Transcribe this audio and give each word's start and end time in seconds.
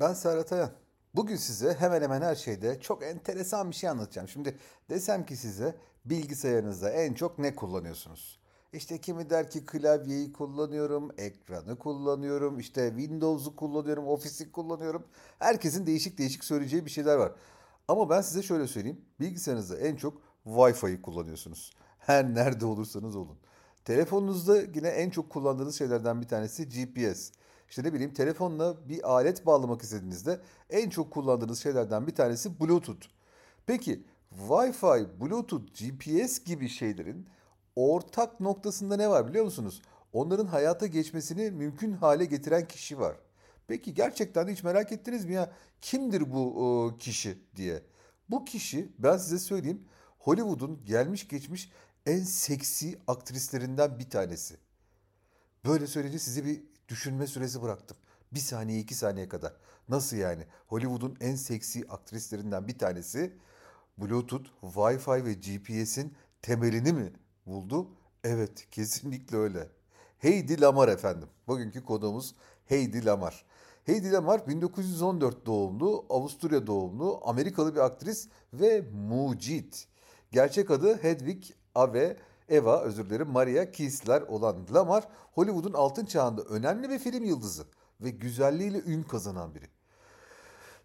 Ben 0.00 0.14
Serhat 0.14 0.52
Ayan. 0.52 0.70
Bugün 1.14 1.36
size 1.36 1.74
hemen 1.74 2.02
hemen 2.02 2.22
her 2.22 2.34
şeyde 2.34 2.80
çok 2.80 3.02
enteresan 3.02 3.70
bir 3.70 3.76
şey 3.76 3.90
anlatacağım. 3.90 4.28
Şimdi 4.28 4.58
desem 4.90 5.26
ki 5.26 5.36
size 5.36 5.76
bilgisayarınızda 6.04 6.90
en 6.90 7.14
çok 7.14 7.38
ne 7.38 7.54
kullanıyorsunuz? 7.54 8.40
İşte 8.72 8.98
kimi 8.98 9.30
der 9.30 9.50
ki 9.50 9.66
klavyeyi 9.66 10.32
kullanıyorum, 10.32 11.10
ekranı 11.18 11.78
kullanıyorum, 11.78 12.58
işte 12.58 12.92
Windows'u 12.96 13.56
kullanıyorum, 13.56 14.08
Office'i 14.08 14.52
kullanıyorum. 14.52 15.04
Herkesin 15.38 15.86
değişik 15.86 16.18
değişik 16.18 16.44
söyleyeceği 16.44 16.86
bir 16.86 16.90
şeyler 16.90 17.16
var. 17.16 17.32
Ama 17.88 18.10
ben 18.10 18.20
size 18.20 18.42
şöyle 18.42 18.66
söyleyeyim. 18.66 19.04
Bilgisayarınızda 19.20 19.76
en 19.76 19.96
çok 19.96 20.22
Wi-Fi'yi 20.46 21.02
kullanıyorsunuz. 21.02 21.72
Her 21.98 22.34
nerede 22.34 22.66
olursanız 22.66 23.16
olun. 23.16 23.38
Telefonunuzda 23.84 24.60
yine 24.60 24.88
en 24.88 25.10
çok 25.10 25.30
kullandığınız 25.30 25.78
şeylerden 25.78 26.22
bir 26.22 26.28
tanesi 26.28 26.68
GPS. 26.68 27.32
İşte 27.70 27.82
ne 27.82 27.92
bileyim 27.92 28.14
telefonla 28.14 28.88
bir 28.88 29.10
alet 29.10 29.46
bağlamak 29.46 29.82
istediğinizde 29.82 30.40
en 30.70 30.90
çok 30.90 31.10
kullandığınız 31.10 31.62
şeylerden 31.62 32.06
bir 32.06 32.14
tanesi 32.14 32.60
Bluetooth. 32.60 33.06
Peki 33.66 34.04
Wi-Fi, 34.48 35.20
Bluetooth, 35.20 35.64
GPS 35.80 36.44
gibi 36.44 36.68
şeylerin 36.68 37.28
ortak 37.76 38.40
noktasında 38.40 38.96
ne 38.96 39.10
var 39.10 39.28
biliyor 39.28 39.44
musunuz? 39.44 39.82
Onların 40.12 40.46
hayata 40.46 40.86
geçmesini 40.86 41.50
mümkün 41.50 41.92
hale 41.92 42.24
getiren 42.24 42.68
kişi 42.68 42.98
var. 42.98 43.16
Peki 43.68 43.94
gerçekten 43.94 44.48
hiç 44.48 44.62
merak 44.62 44.92
ettiniz 44.92 45.24
mi 45.24 45.32
ya 45.32 45.52
kimdir 45.80 46.32
bu 46.32 46.66
o, 46.66 46.96
kişi 46.96 47.38
diye? 47.56 47.82
Bu 48.30 48.44
kişi 48.44 48.92
ben 48.98 49.16
size 49.16 49.38
söyleyeyim 49.38 49.84
Hollywood'un 50.18 50.84
gelmiş 50.84 51.28
geçmiş 51.28 51.70
en 52.06 52.20
seksi 52.20 52.98
aktrislerinden 53.06 53.98
bir 53.98 54.10
tanesi. 54.10 54.56
Böyle 55.64 55.86
söyleyince 55.86 56.18
size 56.18 56.44
bir 56.44 56.69
düşünme 56.90 57.26
süresi 57.26 57.62
bıraktım. 57.62 57.96
Bir 58.32 58.40
saniye 58.40 58.80
iki 58.80 58.94
saniye 58.94 59.28
kadar. 59.28 59.52
Nasıl 59.88 60.16
yani? 60.16 60.46
Hollywood'un 60.66 61.16
en 61.20 61.34
seksi 61.34 61.84
aktrislerinden 61.88 62.68
bir 62.68 62.78
tanesi 62.78 63.36
Bluetooth, 63.98 64.46
Wi-Fi 64.62 65.24
ve 65.24 65.34
GPS'in 65.34 66.14
temelini 66.42 66.92
mi 66.92 67.12
buldu? 67.46 67.88
Evet, 68.24 68.70
kesinlikle 68.70 69.36
öyle. 69.36 69.68
Heidi 70.18 70.60
Lamar 70.60 70.88
efendim. 70.88 71.28
Bugünkü 71.46 71.84
konuğumuz 71.84 72.34
Heidi 72.66 73.04
Lamar. 73.04 73.44
Heidi 73.84 74.12
Lamar 74.12 74.46
1914 74.46 75.46
doğumlu, 75.46 76.06
Avusturya 76.10 76.66
doğumlu, 76.66 77.20
Amerikalı 77.24 77.74
bir 77.74 77.80
aktris 77.80 78.28
ve 78.52 78.80
mucit. 78.92 79.88
Gerçek 80.32 80.70
adı 80.70 81.02
Hedwig 81.02 81.44
Ave 81.74 82.16
Eva, 82.50 82.80
özür 82.80 83.10
dilerim, 83.10 83.28
Maria 83.28 83.70
Kiesler 83.70 84.22
olan 84.22 84.56
Lamar, 84.74 85.08
Hollywood'un 85.32 85.72
altın 85.72 86.06
çağında 86.06 86.42
önemli 86.42 86.90
bir 86.90 86.98
film 86.98 87.24
yıldızı 87.24 87.64
ve 88.00 88.10
güzelliğiyle 88.10 88.82
ün 88.86 89.02
kazanan 89.02 89.54
biri. 89.54 89.64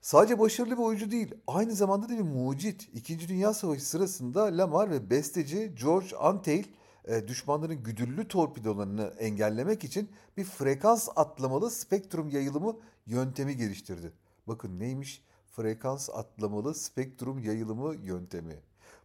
Sadece 0.01 0.39
başarılı 0.39 0.77
bir 0.77 0.83
oyuncu 0.83 1.11
değil, 1.11 1.35
aynı 1.47 1.73
zamanda 1.73 2.09
da 2.09 2.13
bir 2.13 2.21
mucit. 2.21 2.89
İkinci 2.93 3.27
Dünya 3.27 3.53
Savaşı 3.53 3.85
sırasında 3.85 4.57
Lamar 4.57 4.91
ve 4.91 5.09
besteci 5.09 5.75
George 5.81 6.15
Antheil 6.15 6.65
e, 7.05 7.27
düşmanların 7.27 7.83
güdüllü 7.83 8.27
torpidolarını 8.27 9.13
engellemek 9.19 9.83
için 9.83 10.09
bir 10.37 10.43
frekans 10.43 11.09
atlamalı 11.15 11.71
spektrum 11.71 12.29
yayılımı 12.29 12.75
yöntemi 13.05 13.57
geliştirdi. 13.57 14.13
Bakın 14.47 14.79
neymiş? 14.79 15.23
Frekans 15.51 16.09
atlamalı 16.09 16.75
spektrum 16.75 17.39
yayılımı 17.39 17.95
yöntemi. 17.95 18.59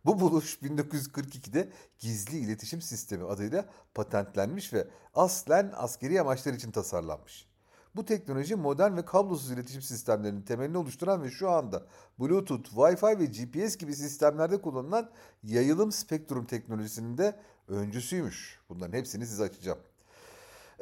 Bu 0.05 0.21
buluş 0.21 0.59
1942'de 0.63 1.69
gizli 1.99 2.39
iletişim 2.39 2.83
sistemi 2.83 3.25
adıyla 3.25 3.65
patentlenmiş 3.95 4.73
ve 4.73 4.89
aslen 5.15 5.73
askeri 5.77 6.21
amaçlar 6.21 6.53
için 6.53 6.71
tasarlanmış. 6.71 7.51
Bu 7.97 8.05
teknoloji 8.05 8.57
modern 8.57 8.97
ve 8.97 9.05
kablosuz 9.05 9.51
iletişim 9.51 9.83
sistemlerinin 9.83 10.43
temelini 10.43 10.79
oluşturan 10.79 11.23
ve 11.23 11.31
şu 11.31 11.51
anda 11.51 11.83
Bluetooth, 12.19 12.69
Wi-Fi 12.69 13.19
ve 13.19 13.25
GPS 13.25 13.77
gibi 13.77 13.95
sistemlerde 13.95 14.61
kullanılan 14.61 15.11
yayılım 15.43 15.93
spektrum 15.93 16.45
teknolojisinin 16.45 17.19
de 17.19 17.37
öncüsüymüş. 17.69 18.61
Bunların 18.69 18.99
hepsini 18.99 19.27
size 19.27 19.43
açacağım. 19.43 19.79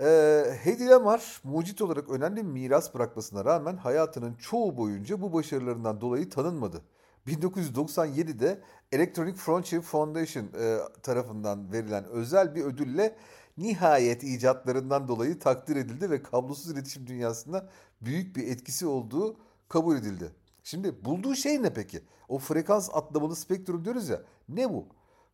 Ee, 0.01 0.45
Hedy 0.63 0.87
Lamar 0.87 1.41
mucit 1.45 1.83
olarak 1.83 2.11
önemli 2.11 2.43
miras 2.43 2.95
bırakmasına 2.95 3.45
rağmen 3.45 3.77
hayatının 3.77 4.35
çoğu 4.35 4.77
boyunca 4.77 5.21
bu 5.21 5.33
başarılarından 5.33 6.01
dolayı 6.01 6.31
tanınmadı. 6.31 6.83
1997'de 7.29 8.61
Electronic 8.93 9.37
Frontier 9.37 9.83
Foundation 9.83 10.45
e, 10.45 10.79
tarafından 11.03 11.73
verilen 11.73 12.05
özel 12.05 12.55
bir 12.55 12.65
ödülle 12.65 13.17
nihayet 13.59 14.25
icatlarından 14.25 15.09
dolayı 15.09 15.39
takdir 15.39 15.77
edildi 15.77 16.11
ve 16.11 16.23
kablosuz 16.23 16.71
iletişim 16.73 17.07
dünyasında 17.07 17.69
büyük 18.03 18.37
bir 18.37 18.49
etkisi 18.49 18.87
olduğu 18.87 19.37
kabul 19.69 19.97
edildi. 19.97 20.33
Şimdi 20.65 21.05
bulduğu 21.05 21.35
şey 21.35 21.63
ne 21.63 21.73
peki? 21.73 22.01
O 22.29 22.39
frekans 22.39 22.91
atlamalı 22.93 23.37
spektrum 23.37 23.85
diyoruz 23.85 24.09
ya. 24.09 24.23
Ne 24.49 24.71
bu? 24.71 24.87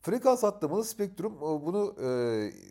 Frekans 0.03 0.45
atlamalı 0.45 0.85
spektrum 0.85 1.41
bunu 1.41 1.95
e, 2.03 2.09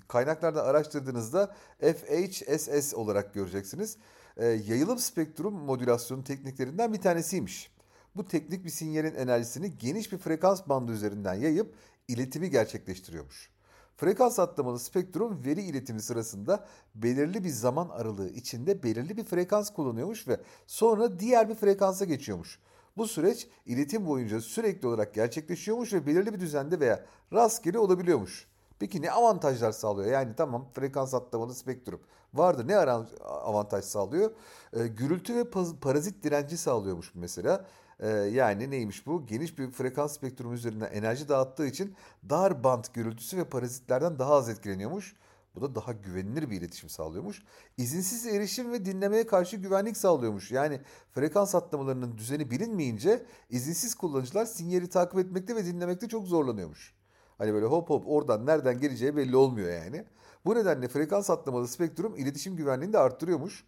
kaynaklarda 0.08 0.64
araştırdığınızda 0.64 1.56
FHSS 1.80 2.94
olarak 2.94 3.34
göreceksiniz. 3.34 3.98
E, 4.38 4.46
yayılım 4.46 4.98
spektrum 4.98 5.54
modülasyonu 5.54 6.24
tekniklerinden 6.24 6.94
bir 6.94 7.02
tanesiymiş. 7.02 7.73
Bu 8.16 8.28
teknik 8.28 8.66
bir 8.66 8.70
sinyalin 8.70 9.16
enerjisini 9.16 9.78
geniş 9.78 10.12
bir 10.12 10.18
frekans 10.18 10.62
bandı 10.70 10.92
üzerinden 10.92 11.34
yayıp 11.34 11.76
iletimi 12.08 12.50
gerçekleştiriyormuş. 12.50 13.50
Frekans 13.98 14.40
atlamalı 14.40 14.80
spektrum 14.80 15.46
veri 15.46 15.62
iletimi 15.62 16.02
sırasında 16.02 16.66
belirli 16.96 17.44
bir 17.44 17.50
zaman 17.50 17.90
aralığı 17.90 18.30
içinde 18.30 18.84
belirli 18.84 19.18
bir 19.18 19.24
frekans 19.24 19.70
kullanıyormuş 19.74 20.28
ve 20.28 20.40
sonra 20.68 21.20
diğer 21.20 21.50
bir 21.50 21.56
frekansa 21.56 22.06
geçiyormuş. 22.06 22.60
Bu 22.98 23.08
süreç 23.08 23.48
iletim 23.66 24.06
boyunca 24.06 24.42
sürekli 24.42 24.88
olarak 24.88 25.14
gerçekleşiyormuş 25.14 25.94
ve 25.94 26.08
belirli 26.08 26.34
bir 26.34 26.40
düzende 26.40 26.80
veya 26.80 27.06
rastgele 27.34 27.80
olabiliyormuş. 27.80 28.48
Peki 28.80 29.02
ne 29.02 29.12
avantajlar 29.12 29.72
sağlıyor? 29.72 30.12
Yani 30.12 30.36
tamam 30.38 30.68
frekans 30.74 31.14
atlamalı 31.14 31.56
spektrum 31.56 32.02
vardı. 32.34 32.68
Ne 32.68 32.78
avantaj 33.24 33.86
sağlıyor? 33.86 34.32
E, 34.74 34.88
gürültü 34.88 35.36
ve 35.36 35.50
parazit 35.82 36.24
direnci 36.24 36.58
sağlıyormuş 36.58 37.12
mesela. 37.16 37.66
Ee, 38.04 38.08
yani 38.10 38.72
neymiş 38.72 39.06
bu? 39.08 39.26
Geniş 39.26 39.60
bir 39.60 39.72
frekans 39.72 40.16
spektrumu 40.16 40.54
üzerinden 40.54 40.92
enerji 40.92 41.30
dağıttığı 41.30 41.68
için 41.68 41.96
dar 42.30 42.64
band 42.64 42.86
gürültüsü 42.94 43.38
ve 43.38 43.44
parazitlerden 43.44 44.20
daha 44.20 44.34
az 44.34 44.50
etkileniyormuş. 44.50 45.16
Bu 45.56 45.62
da 45.62 45.76
daha 45.76 45.92
güvenilir 45.92 46.50
bir 46.50 46.62
iletişim 46.62 46.90
sağlıyormuş. 46.90 47.44
İzinsiz 47.78 48.26
erişim 48.26 48.72
ve 48.72 48.86
dinlemeye 48.86 49.28
karşı 49.28 49.58
güvenlik 49.58 49.98
sağlıyormuş. 49.98 50.52
Yani 50.52 50.82
frekans 51.12 51.56
atlamalarının 51.56 52.18
düzeni 52.18 52.52
bilinmeyince 52.52 53.26
izinsiz 53.50 53.96
kullanıcılar 53.96 54.46
sinyali 54.46 54.90
takip 54.90 55.20
etmekte 55.20 55.56
ve 55.56 55.66
dinlemekte 55.66 56.08
çok 56.08 56.28
zorlanıyormuş. 56.28 56.94
Hani 57.38 57.54
böyle 57.54 57.66
hop 57.66 57.90
hop 57.90 58.04
oradan 58.08 58.46
nereden 58.46 58.80
geleceği 58.80 59.16
belli 59.16 59.36
olmuyor 59.36 59.70
yani. 59.70 60.06
Bu 60.46 60.56
nedenle 60.56 60.88
frekans 60.88 61.30
atlamalı 61.30 61.68
spektrum 61.68 62.16
iletişim 62.16 62.56
güvenliğini 62.56 62.94
de 62.94 63.00
arttırıyormuş. 63.00 63.66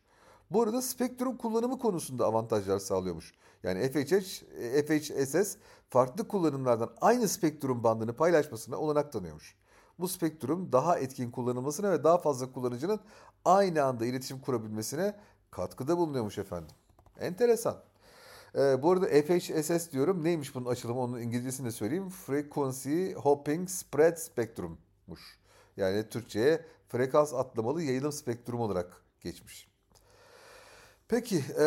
Bu 0.51 0.61
arada 0.61 0.81
spektrum 0.81 1.38
kullanımı 1.38 1.79
konusunda 1.79 2.25
avantajlar 2.25 2.79
sağlıyormuş. 2.79 3.33
Yani 3.63 3.89
FHH, 3.91 4.44
FHSS 4.88 5.57
farklı 5.89 6.28
kullanımlardan 6.28 6.89
aynı 7.01 7.28
spektrum 7.28 7.83
bandını 7.83 8.13
paylaşmasına 8.13 8.78
olanak 8.78 9.11
tanıyormuş. 9.11 9.56
Bu 10.00 10.07
spektrum 10.07 10.72
daha 10.72 11.00
etkin 11.00 11.31
kullanılmasına 11.31 11.91
ve 11.91 12.03
daha 12.03 12.17
fazla 12.17 12.51
kullanıcının 12.51 13.00
aynı 13.45 13.83
anda 13.83 14.06
iletişim 14.06 14.39
kurabilmesine 14.39 15.16
katkıda 15.51 15.97
bulunuyormuş 15.97 16.38
efendim. 16.38 16.75
Enteresan. 17.19 17.77
Ee, 18.56 18.83
bu 18.83 18.91
arada 18.91 19.06
FHSS 19.06 19.91
diyorum. 19.91 20.23
Neymiş 20.23 20.56
bunun 20.56 20.66
açılımı? 20.66 21.00
Onun 21.00 21.19
İngilizcesini 21.19 21.67
de 21.67 21.72
söyleyeyim. 21.72 22.09
Frequency 22.09 23.13
Hopping 23.13 23.69
Spread 23.69 24.16
Spectrum'muş. 24.17 25.39
Yani 25.77 26.09
Türkçe'ye 26.09 26.66
frekans 26.89 27.33
atlamalı 27.33 27.81
yayılım 27.83 28.12
spektrum 28.12 28.59
olarak 28.59 29.01
geçmiş. 29.22 29.75
Peki 31.07 31.43
e, 31.59 31.66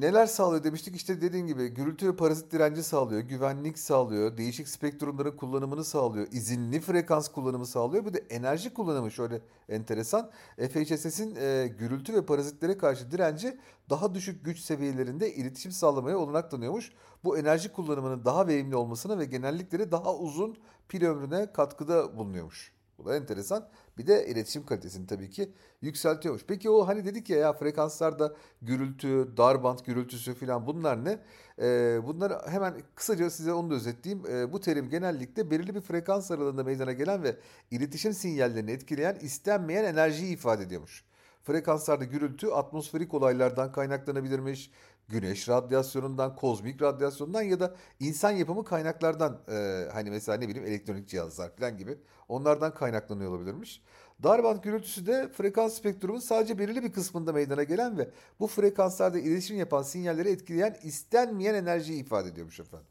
neler 0.00 0.26
sağlıyor 0.26 0.64
demiştik 0.64 0.96
işte 0.96 1.20
dediğim 1.20 1.46
gibi 1.46 1.68
gürültü 1.68 2.08
ve 2.08 2.16
parazit 2.16 2.52
direnci 2.52 2.82
sağlıyor, 2.82 3.20
güvenlik 3.20 3.78
sağlıyor, 3.78 4.36
değişik 4.36 4.68
spektrumların 4.68 5.36
kullanımını 5.36 5.84
sağlıyor, 5.84 6.26
izinli 6.32 6.80
frekans 6.80 7.28
kullanımı 7.28 7.66
sağlıyor. 7.66 8.06
Bir 8.06 8.14
de 8.14 8.18
enerji 8.30 8.74
kullanımı 8.74 9.10
şöyle 9.10 9.40
enteresan. 9.68 10.30
FHSS'in 10.56 11.36
e, 11.36 11.66
gürültü 11.78 12.14
ve 12.14 12.26
parazitlere 12.26 12.78
karşı 12.78 13.10
direnci 13.10 13.58
daha 13.90 14.14
düşük 14.14 14.44
güç 14.44 14.58
seviyelerinde 14.58 15.34
iletişim 15.34 15.72
sağlamaya 15.72 16.18
olanak 16.18 16.50
tanıyormuş. 16.50 16.92
Bu 17.24 17.38
enerji 17.38 17.72
kullanımının 17.72 18.24
daha 18.24 18.46
verimli 18.48 18.76
olmasına 18.76 19.18
ve 19.18 19.24
genellikle 19.24 19.92
daha 19.92 20.14
uzun 20.16 20.56
pil 20.88 21.04
ömrüne 21.04 21.52
katkıda 21.52 22.16
bulunuyormuş. 22.16 22.79
Bu 23.04 23.08
da 23.08 23.16
enteresan. 23.16 23.68
Bir 23.98 24.06
de 24.06 24.26
iletişim 24.26 24.66
kalitesini 24.66 25.06
tabii 25.06 25.30
ki 25.30 25.52
yükseltiyormuş. 25.82 26.44
Peki 26.48 26.70
o 26.70 26.88
hani 26.88 27.04
dedik 27.04 27.30
ya 27.30 27.38
ya 27.38 27.52
frekanslarda 27.52 28.34
gürültü, 28.62 29.36
darband 29.36 29.78
gürültüsü 29.84 30.34
falan 30.34 30.66
bunlar 30.66 31.04
ne? 31.04 31.18
Ee, 31.58 32.00
bunları 32.06 32.38
hemen 32.46 32.74
kısaca 32.94 33.30
size 33.30 33.52
onu 33.52 33.70
da 33.70 33.74
özetleyeyim. 33.74 34.26
Ee, 34.26 34.52
bu 34.52 34.60
terim 34.60 34.88
genellikle 34.88 35.50
belirli 35.50 35.74
bir 35.74 35.80
frekans 35.80 36.30
aralığında 36.30 36.64
meydana 36.64 36.92
gelen 36.92 37.22
ve 37.22 37.36
iletişim 37.70 38.12
sinyallerini 38.12 38.70
etkileyen 38.70 39.18
istenmeyen 39.20 39.84
enerjiyi 39.84 40.32
ifade 40.32 40.62
ediyormuş. 40.62 41.04
Frekanslarda 41.42 42.04
gürültü 42.04 42.46
atmosferik 42.46 43.14
olaylardan 43.14 43.72
kaynaklanabilirmiş. 43.72 44.70
Güneş 45.10 45.48
radyasyonundan, 45.48 46.36
kozmik 46.36 46.82
radyasyondan 46.82 47.42
ya 47.42 47.60
da 47.60 47.74
insan 48.00 48.30
yapımı 48.30 48.64
kaynaklardan 48.64 49.40
e, 49.48 49.88
hani 49.92 50.10
mesela 50.10 50.38
ne 50.38 50.48
bileyim 50.48 50.68
elektronik 50.68 51.08
cihazlar 51.08 51.56
falan 51.56 51.78
gibi 51.78 51.98
onlardan 52.28 52.74
kaynaklanıyor 52.74 53.30
olabilirmiş. 53.30 53.82
Darband 54.22 54.62
gürültüsü 54.62 55.06
de 55.06 55.28
frekans 55.28 55.74
spektrumun 55.74 56.20
sadece 56.20 56.58
belirli 56.58 56.82
bir 56.82 56.92
kısmında 56.92 57.32
meydana 57.32 57.62
gelen 57.62 57.98
ve 57.98 58.10
bu 58.40 58.46
frekanslarda 58.46 59.18
iletişim 59.18 59.56
yapan 59.58 59.82
sinyalleri 59.82 60.28
etkileyen 60.28 60.76
istenmeyen 60.82 61.54
enerjiyi 61.54 62.00
ifade 62.00 62.28
ediyormuş 62.28 62.60
efendim. 62.60 62.86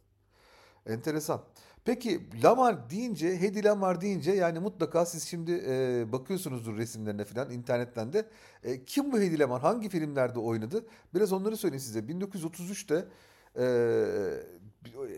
Enteresan. 0.86 1.42
Peki 1.86 2.22
Lamar 2.44 2.90
deyince, 2.90 3.42
Hedy 3.42 3.64
Lamar 3.64 4.02
deyince 4.02 4.32
yani 4.32 4.60
mutlaka 4.60 5.06
siz 5.06 5.24
şimdi 5.24 5.64
e, 5.68 6.06
bakıyorsunuzdur 6.12 6.78
resimlerine 6.78 7.24
falan 7.24 7.52
internetten 7.52 8.14
de. 8.14 8.26
E, 8.64 8.86
kim 8.86 9.12
bu 9.12 9.20
Hedy 9.20 9.40
Lamar? 9.40 9.62
Hangi 9.62 9.90
filmlerde 9.90 10.40
oynadı? 10.40 10.86
Biraz 11.16 11.34
onları 11.34 11.58
söyleyeyim 11.58 11.84
size. 11.84 12.00
1933'te 12.00 13.06
e, 13.56 13.66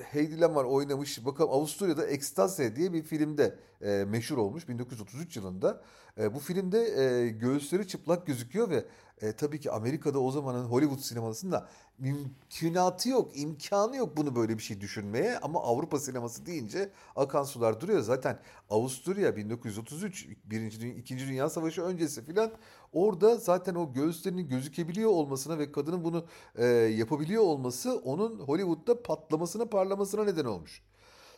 Hedy 0.04 0.42
Lamar 0.42 0.63
oynamış. 0.63 1.25
Bakalım 1.25 1.52
Avusturya'da 1.52 2.08
Ekstase 2.08 2.75
diye 2.75 2.94
bir 2.94 3.04
filmde 3.04 3.56
e, 3.83 4.06
meşhur 4.07 4.38
olmuş 4.38 4.68
1933 4.69 5.36
yılında. 5.38 5.81
E, 6.18 6.33
bu 6.33 6.39
filmde 6.39 6.80
e, 6.80 7.30
göğüsleri 7.30 7.88
çıplak 7.88 8.28
gözüküyor 8.28 8.69
ve 8.69 8.86
e, 9.22 9.33
tabii 9.33 9.60
ki 9.60 9.72
Amerika'da 9.72 10.19
o 10.19 10.31
zamanın 10.31 10.66
Hollywood 10.66 11.00
sinemasında 11.00 11.68
mümkünatı 12.00 13.10
yok, 13.10 13.31
imkanı 13.36 13.95
yok 13.95 14.18
bunu 14.18 14.36
böyle 14.36 14.57
bir 14.57 14.63
şey 14.63 14.81
düşünmeye. 14.81 15.38
Ama 15.39 15.63
Avrupa 15.63 16.00
sineması 16.00 16.45
deyince 16.45 16.89
akan 17.16 17.44
sular 17.44 17.81
duruyor. 17.81 18.01
Zaten 18.01 18.39
Avusturya 18.69 19.36
1933, 19.36 20.28
1. 20.45 20.81
Dünya, 20.81 20.94
2. 20.94 21.18
Dünya 21.18 21.50
Savaşı 21.50 21.81
öncesi 21.81 22.25
filan 22.25 22.51
orada 22.94 23.38
zaten 23.38 23.75
o 23.75 23.94
göğüslerinin 23.94 24.50
gözükebiliyor 24.50 25.10
olmasına 25.10 25.60
ve 25.60 25.72
kadının 25.72 26.04
bunu 26.04 26.25
e, 26.56 26.66
yapabiliyor 26.66 27.44
olması 27.44 27.95
onun 27.95 28.39
Hollywood'da 28.39 29.04
patlamasına 29.04 29.66
parlamasına 29.66 30.24
neden 30.24 30.45
olmuş. 30.45 30.81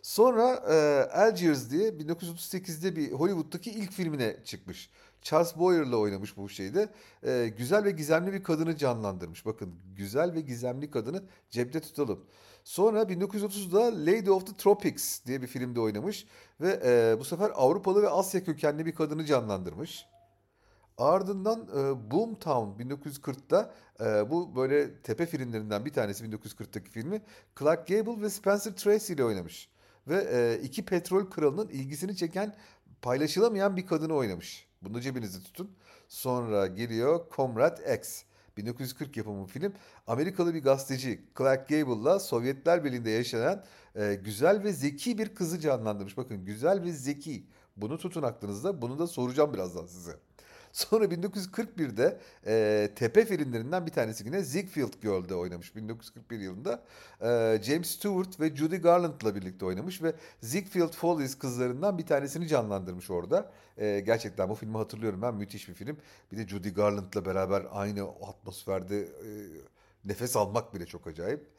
Sonra 0.04 0.54
e, 0.70 0.76
Algiers 1.12 1.72
diye 1.72 1.90
1938'de 1.90 2.96
bir 2.96 3.12
Hollywood'daki 3.12 3.72
ilk 3.72 3.92
filmine 3.92 4.44
çıkmış. 4.44 4.90
Charles 5.22 5.58
Boyer'la 5.58 5.98
oynamış 5.98 6.38
bu 6.38 6.50
şeyde. 6.50 6.90
E, 7.24 7.54
güzel 7.58 7.84
ve 7.84 7.92
gizemli 7.92 8.34
bir 8.34 8.44
kadını 8.44 8.78
canlandırmış. 8.78 9.46
Bakın 9.46 9.76
güzel 9.96 10.34
ve 10.34 10.42
gizemli 10.42 10.92
kadını 10.92 11.24
cepte 11.50 11.80
tutalım. 11.80 12.26
Sonra 12.64 13.02
1930'da 13.02 14.06
Lady 14.06 14.30
of 14.30 14.48
the 14.48 14.58
Tropics 14.58 15.26
diye 15.26 15.42
bir 15.42 15.48
filmde 15.48 15.80
oynamış. 15.80 16.28
Ve 16.62 16.80
e, 16.86 17.20
bu 17.20 17.24
sefer 17.26 17.52
Avrupalı 17.56 18.02
ve 18.02 18.10
Asya 18.10 18.44
kökenli 18.44 18.86
bir 18.86 18.96
kadını 18.96 19.26
canlandırmış. 19.26 20.06
Ardından 20.98 21.68
e, 21.78 22.12
Boomtown 22.12 22.84
1940'da 22.84 23.74
e, 24.00 24.30
bu 24.30 24.56
böyle 24.56 25.02
tepe 25.02 25.26
filmlerinden 25.26 25.86
bir 25.86 25.94
tanesi 25.94 26.26
1940'taki 26.26 26.92
filmi 26.92 27.22
Clark 27.60 27.88
Gable 27.88 28.22
ve 28.22 28.30
Spencer 28.30 28.76
Tracy 28.76 29.14
ile 29.14 29.26
oynamış 29.26 29.73
ve 30.08 30.28
e, 30.32 30.64
iki 30.64 30.86
petrol 30.86 31.30
kralının 31.30 31.70
ilgisini 31.70 32.16
çeken 32.16 32.56
paylaşılamayan 33.02 33.78
bir 33.78 33.88
kadını 33.88 34.14
oynamış. 34.14 34.68
Bunu 34.82 35.02
cebinizde 35.02 35.44
tutun. 35.44 35.72
Sonra 36.08 36.68
geliyor 36.68 37.26
Comrade 37.36 37.96
X. 37.96 38.24
1940 38.58 39.18
yapımı 39.18 39.46
film. 39.46 39.74
Amerikalı 40.08 40.54
bir 40.54 40.64
gazeteci 40.64 41.22
Clark 41.38 41.70
Gable'la 41.70 42.20
Sovyetler 42.20 42.84
Birliği'nde 42.84 43.10
yaşayan 43.10 43.64
e, 43.96 44.20
güzel 44.24 44.64
ve 44.64 44.74
zeki 44.74 45.18
bir 45.18 45.36
kızı 45.36 45.60
canlandırmış. 45.60 46.18
Bakın 46.18 46.46
güzel 46.46 46.84
ve 46.84 46.92
zeki. 46.92 47.48
Bunu 47.78 47.98
tutun 47.98 48.24
aklınızda. 48.24 48.82
Bunu 48.82 49.00
da 49.00 49.08
soracağım 49.08 49.54
birazdan 49.54 49.86
size. 49.86 50.20
Sonra 50.74 51.06
1941'de 51.06 52.20
e, 52.48 52.90
tepe 52.96 53.26
filmlerinden 53.26 53.86
bir 53.86 53.92
tanesi 53.92 54.26
yine 54.26 54.42
Ziegfeld 54.42 54.94
Girl'de 55.02 55.36
oynamış 55.36 55.76
1941 55.76 56.40
yılında. 56.40 56.84
E, 57.22 57.60
James 57.64 57.88
Stewart 57.88 58.40
ve 58.40 58.56
Judy 58.56 58.76
Garland'la 58.76 59.36
birlikte 59.36 59.66
oynamış 59.66 60.04
ve 60.04 60.14
Ziegfeld 60.42 60.94
Follies 60.94 61.36
kızlarından 61.36 61.98
bir 61.98 62.06
tanesini 62.06 62.48
canlandırmış 62.48 63.10
orada. 63.10 63.52
E, 63.78 64.00
gerçekten 64.00 64.50
bu 64.50 64.56
filmi 64.56 64.78
hatırlıyorum 64.78 65.22
ben 65.22 65.36
müthiş 65.36 65.70
bir 65.70 65.74
film. 65.74 65.98
Bir 66.32 66.38
de 66.38 66.48
Judy 66.48 66.70
Garland'la 66.70 67.26
beraber 67.26 67.66
aynı 67.72 68.04
atmosferde 68.04 69.02
e, 69.02 69.30
nefes 70.06 70.36
almak 70.36 70.74
bile 70.74 70.86
çok 70.86 71.08
acayip. 71.08 71.53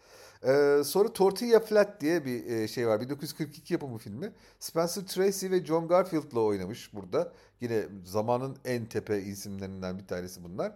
Ee, 0.46 0.82
sonra 0.84 1.12
Tortilla 1.12 1.60
Flat 1.60 2.00
diye 2.00 2.24
bir 2.24 2.46
e, 2.46 2.68
şey 2.68 2.88
var. 2.88 3.00
1942 3.00 3.74
yapımı 3.74 3.98
filmi. 3.98 4.32
Spencer 4.58 5.02
Tracy 5.02 5.50
ve 5.50 5.64
John 5.64 5.88
Garfield'la 5.88 6.40
oynamış 6.40 6.94
burada. 6.94 7.32
Yine 7.60 7.84
zamanın 8.04 8.56
en 8.64 8.86
tepe 8.86 9.22
isimlerinden 9.22 9.98
bir 9.98 10.06
tanesi 10.06 10.44
bunlar. 10.44 10.72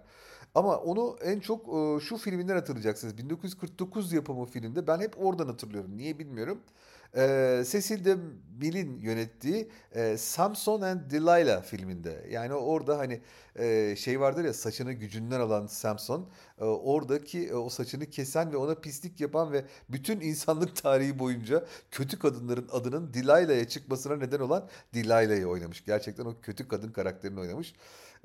Ama 0.55 0.77
onu 0.77 1.17
en 1.23 1.41
çok 1.41 1.69
e, 1.69 2.01
şu 2.01 2.17
filminden 2.17 2.55
hatırlayacaksınız. 2.55 3.19
1949 3.19 4.13
yapımı 4.13 4.47
filmde 4.47 4.87
ben 4.87 5.01
hep 5.01 5.15
oradan 5.19 5.47
hatırlıyorum. 5.47 5.97
Niye 5.97 6.19
bilmiyorum. 6.19 6.59
E, 7.17 7.65
Cecil 7.67 8.05
de 8.05 8.17
Mill'in 8.61 8.99
yönettiği 8.99 9.69
e, 9.93 10.17
Samson 10.17 10.81
and 10.81 11.11
Delilah 11.11 11.63
filminde. 11.63 12.27
Yani 12.31 12.55
orada 12.55 12.99
hani 12.99 13.21
e, 13.57 13.97
şey 13.97 14.21
vardır 14.21 14.45
ya 14.45 14.53
saçını 14.53 14.93
gücünden 14.93 15.41
alan 15.41 15.67
Samson. 15.67 16.31
E, 16.59 16.65
oradaki 16.65 17.49
e, 17.49 17.55
o 17.55 17.69
saçını 17.69 18.07
kesen 18.07 18.53
ve 18.53 18.57
ona 18.57 18.75
pislik 18.75 19.21
yapan 19.21 19.53
ve 19.53 19.65
bütün 19.89 20.21
insanlık 20.21 20.77
tarihi 20.83 21.19
boyunca 21.19 21.65
kötü 21.91 22.19
kadınların 22.19 22.69
adının 22.73 23.15
Delilah'ya 23.15 23.69
çıkmasına 23.69 24.17
neden 24.17 24.41
olan 24.41 24.69
Delilah'yı 24.95 25.47
oynamış. 25.47 25.85
Gerçekten 25.85 26.25
o 26.25 26.35
kötü 26.43 26.69
kadın 26.69 26.93
karakterini 26.93 27.41
oynamış. 27.41 27.75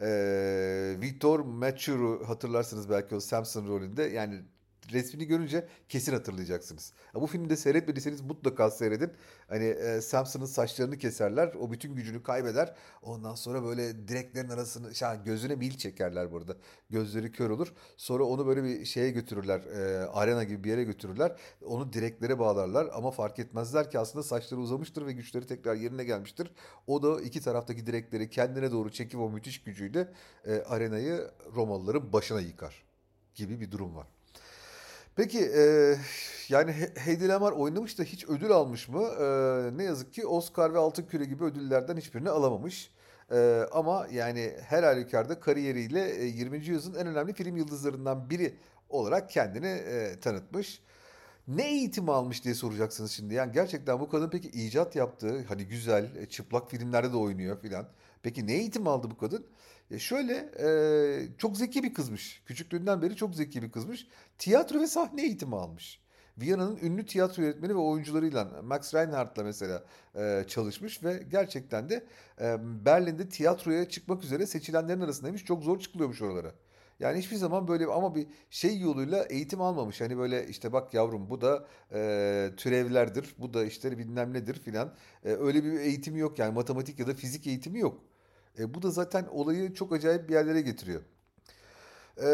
E, 0.02 0.96
Victor 1.02 1.40
Mature 1.40 2.26
hatırlarsınız 2.26 2.90
belki 2.90 3.16
o 3.16 3.20
Samson 3.20 3.68
rolünde. 3.68 4.04
Yani 4.04 4.42
resmini 4.92 5.26
görünce 5.26 5.68
kesin 5.90 6.14
hatırlayacaksınız. 6.14 6.94
Ya 7.16 7.22
bu 7.22 7.28
filmde 7.28 7.58
seyretmediyseniz 7.58 8.22
mutlaka 8.22 8.72
seyredin. 8.72 9.12
Hani 9.48 9.66
e, 9.66 10.02
Samson'ın 10.02 10.46
saçlarını 10.46 10.98
keserler. 10.98 11.54
O 11.60 11.72
bütün 11.72 11.96
gücünü 11.96 12.24
kaybeder. 12.24 12.76
Ondan 13.02 13.36
sonra 13.36 13.64
böyle 13.64 14.08
direklerin 14.08 14.50
arasını 14.50 14.96
şah 14.96 15.26
gözüne 15.26 15.56
mil 15.56 15.78
çekerler 15.78 16.32
burada. 16.32 16.58
Gözleri 16.90 17.32
kör 17.32 17.50
olur. 17.50 17.74
Sonra 17.98 18.24
onu 18.24 18.48
böyle 18.48 18.64
bir 18.64 18.86
şeye 18.86 19.12
götürürler. 19.12 19.60
E, 19.60 20.06
arena 20.06 20.44
gibi 20.44 20.64
bir 20.64 20.70
yere 20.70 20.84
götürürler. 20.84 21.36
Onu 21.66 21.94
direklere 21.94 22.40
bağlarlar 22.40 22.90
ama 22.94 23.12
fark 23.12 23.40
etmezler 23.40 23.92
ki 23.92 24.00
aslında 24.00 24.24
saçları 24.24 24.62
uzamıştır 24.62 25.06
ve 25.06 25.12
güçleri 25.12 25.48
tekrar 25.48 25.76
yerine 25.76 26.04
gelmiştir. 26.04 26.52
O 26.88 27.04
da 27.04 27.22
iki 27.22 27.42
taraftaki 27.42 27.86
direkleri 27.86 28.30
kendine 28.30 28.72
doğru 28.72 28.92
çekip 28.92 29.20
o 29.20 29.30
müthiş 29.30 29.64
gücüyle 29.64 30.14
e, 30.46 30.54
arenayı 30.56 31.32
Romalıların 31.56 32.14
başına 32.14 32.40
yıkar 32.40 32.84
gibi 33.36 33.60
bir 33.60 33.72
durum 33.72 33.96
var. 33.96 34.08
Peki 35.16 35.40
e, 35.40 35.96
yani 36.50 36.72
Hedy 36.96 37.28
Lamar 37.28 37.52
oynamış 37.52 38.00
da 38.00 38.04
hiç 38.04 38.30
ödül 38.30 38.52
almış 38.52 38.90
mı? 38.90 39.02
E, 39.02 39.26
ne 39.78 39.84
yazık 39.84 40.14
ki 40.14 40.28
Oscar 40.28 40.74
ve 40.74 40.78
Altın 40.78 41.04
Küre 41.04 41.26
gibi 41.26 41.44
ödüllerden 41.44 41.98
hiçbirini 41.98 42.30
alamamış. 42.30 42.92
E, 43.32 43.62
ama 43.72 44.08
yani 44.12 44.54
her 44.62 44.84
halükarda 44.84 45.40
kariyeriyle 45.40 46.26
20. 46.26 46.66
yüzyılın 46.66 47.00
en 47.00 47.08
önemli 47.08 47.34
film 47.34 47.58
yıldızlarından 47.58 48.30
biri 48.30 48.56
olarak 48.90 49.30
kendini 49.30 49.68
e, 49.68 50.20
tanıtmış. 50.20 50.82
Ne 51.48 51.72
eğitim 51.72 52.10
almış 52.10 52.44
diye 52.44 52.56
soracaksınız 52.56 53.12
şimdi. 53.12 53.34
Yani 53.34 53.52
gerçekten 53.52 54.00
bu 54.00 54.10
kadın 54.10 54.30
peki 54.30 54.48
icat 54.50 54.96
yaptığı 54.96 55.44
hani 55.44 55.66
güzel 55.66 56.26
çıplak 56.30 56.72
filmlerde 56.72 57.12
de 57.14 57.18
oynuyor 57.18 57.62
filan. 57.62 57.88
Peki 58.24 58.48
ne 58.48 58.54
eğitim 58.54 58.88
aldı 58.88 59.12
bu 59.12 59.18
kadın? 59.18 59.46
E 59.92 60.00
şöyle 60.00 60.34
e, 60.60 61.38
çok 61.38 61.58
zeki 61.58 61.84
bir 61.84 61.94
kızmış. 61.94 62.44
Küçüklüğünden 62.46 63.02
beri 63.02 63.16
çok 63.16 63.36
zeki 63.36 63.62
bir 63.62 63.72
kızmış. 63.72 64.08
Tiyatro 64.38 64.80
ve 64.80 64.88
sahne 64.88 65.24
eğitimi 65.24 65.56
almış. 65.56 66.04
Viyana'nın 66.38 66.80
ünlü 66.82 67.06
tiyatro 67.06 67.44
yönetmeni 67.44 67.74
ve 67.74 67.80
oyuncularıyla 67.80 68.62
Max 68.64 68.94
Reinhardt'la 68.94 69.44
mesela 69.44 69.84
e, 70.16 70.44
çalışmış 70.48 71.04
ve 71.04 71.24
gerçekten 71.32 71.90
de 71.90 72.06
e, 72.42 72.58
Berlin'de 72.86 73.30
tiyatroya 73.30 73.90
çıkmak 73.90 74.24
üzere 74.24 74.46
seçilenlerin 74.46 75.02
arasındaymış. 75.02 75.46
Çok 75.46 75.64
zor 75.64 75.80
çıkılıyormuş 75.80 76.22
oralara. 76.22 76.52
Yani 77.04 77.20
hiçbir 77.20 77.36
zaman 77.36 77.68
böyle 77.68 77.86
ama 77.86 78.16
bir 78.16 78.28
şey 78.50 78.80
yoluyla 78.80 79.24
eğitim 79.24 79.62
almamış. 79.62 80.02
Hani 80.02 80.18
böyle 80.18 80.48
işte 80.48 80.74
bak 80.74 80.94
yavrum 80.94 81.30
bu 81.30 81.42
da 81.42 81.68
e, 81.94 82.52
türevlerdir, 82.58 83.36
bu 83.38 83.54
da 83.54 83.66
işte 83.66 83.98
bilmem 83.98 84.34
nedir 84.34 84.54
filan. 84.54 84.94
E, 85.26 85.30
öyle 85.30 85.64
bir 85.64 85.80
eğitimi 85.80 86.20
yok 86.20 86.40
yani 86.40 86.54
matematik 86.54 87.00
ya 87.00 87.08
da 87.08 87.14
fizik 87.14 87.48
eğitimi 87.48 87.80
yok. 87.80 88.00
E, 88.60 88.74
bu 88.74 88.82
da 88.82 88.92
zaten 88.92 89.26
olayı 89.32 89.74
çok 89.74 89.94
acayip 89.94 90.30
bir 90.30 90.34
yerlere 90.34 90.62
getiriyor. 90.62 91.02
E, 92.24 92.28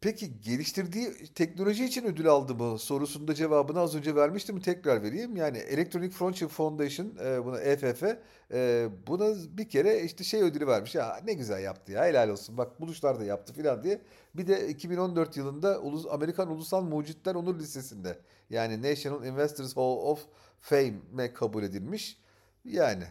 peki 0.00 0.40
geliştirdiği 0.40 1.12
teknoloji 1.34 1.84
için 1.84 2.04
ödül 2.04 2.28
aldı 2.28 2.54
mı 2.54 2.78
sorusunda 2.78 3.34
cevabını 3.34 3.80
az 3.80 3.94
önce 3.96 4.14
vermiştim. 4.14 4.60
Tekrar 4.60 5.02
vereyim. 5.02 5.36
Yani 5.36 5.58
Electronic 5.58 6.10
Frontier 6.10 6.48
Foundation 6.48 7.12
e, 7.24 7.44
buna 7.44 7.60
EFF 7.60 8.02
e, 8.52 8.88
buna 9.06 9.34
bir 9.58 9.68
kere 9.68 10.02
işte 10.02 10.24
şey 10.24 10.42
ödülü 10.42 10.66
vermiş. 10.66 10.94
Ya 10.94 11.20
ne 11.24 11.32
güzel 11.32 11.62
yaptı 11.62 11.92
ya 11.92 12.04
helal 12.04 12.28
olsun. 12.28 12.58
Bak 12.58 12.80
buluşlar 12.80 13.20
da 13.20 13.24
yaptı 13.24 13.52
filan 13.52 13.82
diye. 13.82 14.00
Bir 14.34 14.46
de 14.46 14.68
2014 14.68 15.36
yılında 15.36 15.80
Amerikan 16.10 16.50
Ulusal 16.50 16.82
Mucitler 16.82 17.34
Onur 17.34 17.58
Lisesi'nde 17.58 18.18
yani 18.50 18.82
National 18.82 19.24
Investors 19.24 19.76
Hall 19.76 19.96
of 19.96 20.26
Fame'e 20.60 21.32
kabul 21.32 21.62
edilmiş. 21.62 22.18
Yani 22.64 23.04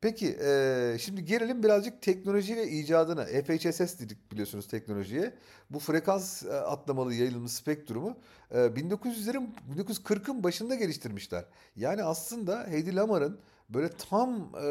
Peki 0.00 0.26
eee, 0.26 0.96
şimdi 1.00 1.24
gelelim 1.24 1.62
birazcık 1.62 2.02
teknoloji 2.02 2.56
ve 2.56 2.68
icadına. 2.70 3.24
FHSS 3.24 4.00
dedik 4.00 4.32
biliyorsunuz 4.32 4.68
teknolojiye. 4.68 5.34
Bu 5.70 5.78
frekans 5.78 6.42
e, 6.42 6.52
atlamalı 6.52 7.14
yayılımlı 7.14 7.48
spektrumu 7.48 8.16
e, 8.50 8.76
1900'lerin 8.76 9.48
1940'ın 9.76 10.44
başında 10.44 10.74
geliştirmişler. 10.74 11.44
Yani 11.76 12.02
aslında 12.02 12.66
Hedy 12.70 12.96
Lamar'ın 12.96 13.40
böyle 13.70 13.88
tam 13.88 14.52
e, 14.62 14.66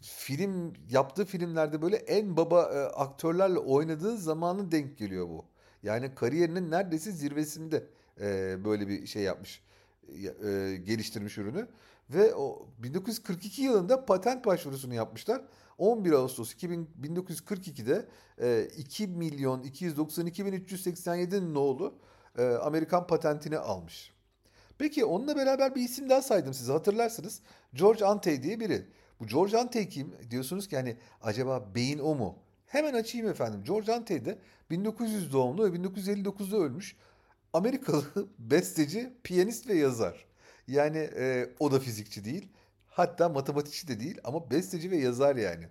film 0.00 0.72
yaptığı 0.90 1.24
filmlerde 1.24 1.82
böyle 1.82 1.96
en 1.96 2.36
baba 2.36 2.62
e, 2.62 2.78
aktörlerle 2.78 3.58
oynadığı 3.58 4.16
zamanı 4.18 4.72
denk 4.72 4.98
geliyor 4.98 5.28
bu. 5.28 5.44
Yani 5.82 6.14
kariyerinin 6.14 6.70
neredeyse 6.70 7.12
zirvesinde 7.12 7.86
e, 8.20 8.56
böyle 8.64 8.88
bir 8.88 9.06
şey 9.06 9.22
yapmış, 9.22 9.62
e, 10.08 10.76
geliştirmiş 10.84 11.38
ürünü. 11.38 11.68
Ve 12.10 12.34
o 12.34 12.66
1942 12.78 13.62
yılında 13.62 14.04
patent 14.04 14.46
başvurusunu 14.46 14.94
yapmışlar. 14.94 15.42
11 15.78 16.12
Ağustos 16.12 16.52
2000, 16.52 16.90
1942'de 17.02 18.08
e, 18.40 18.68
2 18.76 19.06
milyon 19.06 19.62
292 19.62 20.46
bin 20.46 20.52
387 20.52 21.54
nolu 21.54 21.94
e, 22.38 22.44
Amerikan 22.44 23.06
patentini 23.06 23.58
almış. 23.58 24.12
Peki 24.78 25.04
onunla 25.04 25.36
beraber 25.36 25.74
bir 25.74 25.82
isim 25.82 26.10
daha 26.10 26.22
saydım 26.22 26.54
size 26.54 26.72
hatırlarsınız. 26.72 27.40
George 27.74 28.04
Antey 28.04 28.42
diye 28.42 28.60
biri. 28.60 28.86
Bu 29.20 29.26
George 29.26 29.58
Antey 29.58 29.88
kim? 29.88 30.14
Diyorsunuz 30.30 30.68
ki 30.68 30.76
hani 30.76 30.96
acaba 31.22 31.74
beyin 31.74 31.98
o 31.98 32.14
mu? 32.14 32.38
Hemen 32.66 32.94
açayım 32.94 33.28
efendim. 33.28 33.64
George 33.64 33.92
Antey 33.92 34.24
de 34.24 34.38
1900 34.70 35.32
doğumlu 35.32 35.64
ve 35.64 35.76
1959'da 35.76 36.56
ölmüş. 36.56 36.96
Amerikalı 37.52 38.04
besteci, 38.38 39.12
piyanist 39.24 39.68
ve 39.68 39.74
yazar. 39.74 40.29
Yani 40.70 40.98
e, 40.98 41.48
o 41.60 41.72
da 41.72 41.80
fizikçi 41.80 42.24
değil. 42.24 42.48
Hatta 42.88 43.28
matematikçi 43.28 43.88
de 43.88 44.00
değil 44.00 44.18
ama 44.24 44.50
besteci 44.50 44.90
ve 44.90 44.96
yazar 44.96 45.36
yani. 45.36 45.68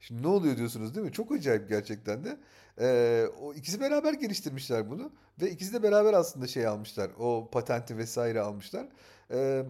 Şimdi 0.00 0.22
ne 0.22 0.26
oluyor 0.26 0.56
diyorsunuz 0.56 0.94
değil 0.94 1.06
mi? 1.06 1.12
Çok 1.12 1.32
acayip 1.32 1.68
gerçekten 1.68 2.24
de. 2.24 2.38
E, 2.80 3.26
o 3.40 3.54
ikisi 3.54 3.80
beraber 3.80 4.12
geliştirmişler 4.12 4.90
bunu 4.90 5.12
ve 5.42 5.50
ikisi 5.50 5.72
de 5.72 5.82
beraber 5.82 6.14
aslında 6.14 6.46
şey 6.46 6.66
almışlar. 6.66 7.10
O 7.18 7.48
patenti 7.52 7.98
vesaire 7.98 8.40
almışlar. 8.40 8.88
E, 9.30 9.64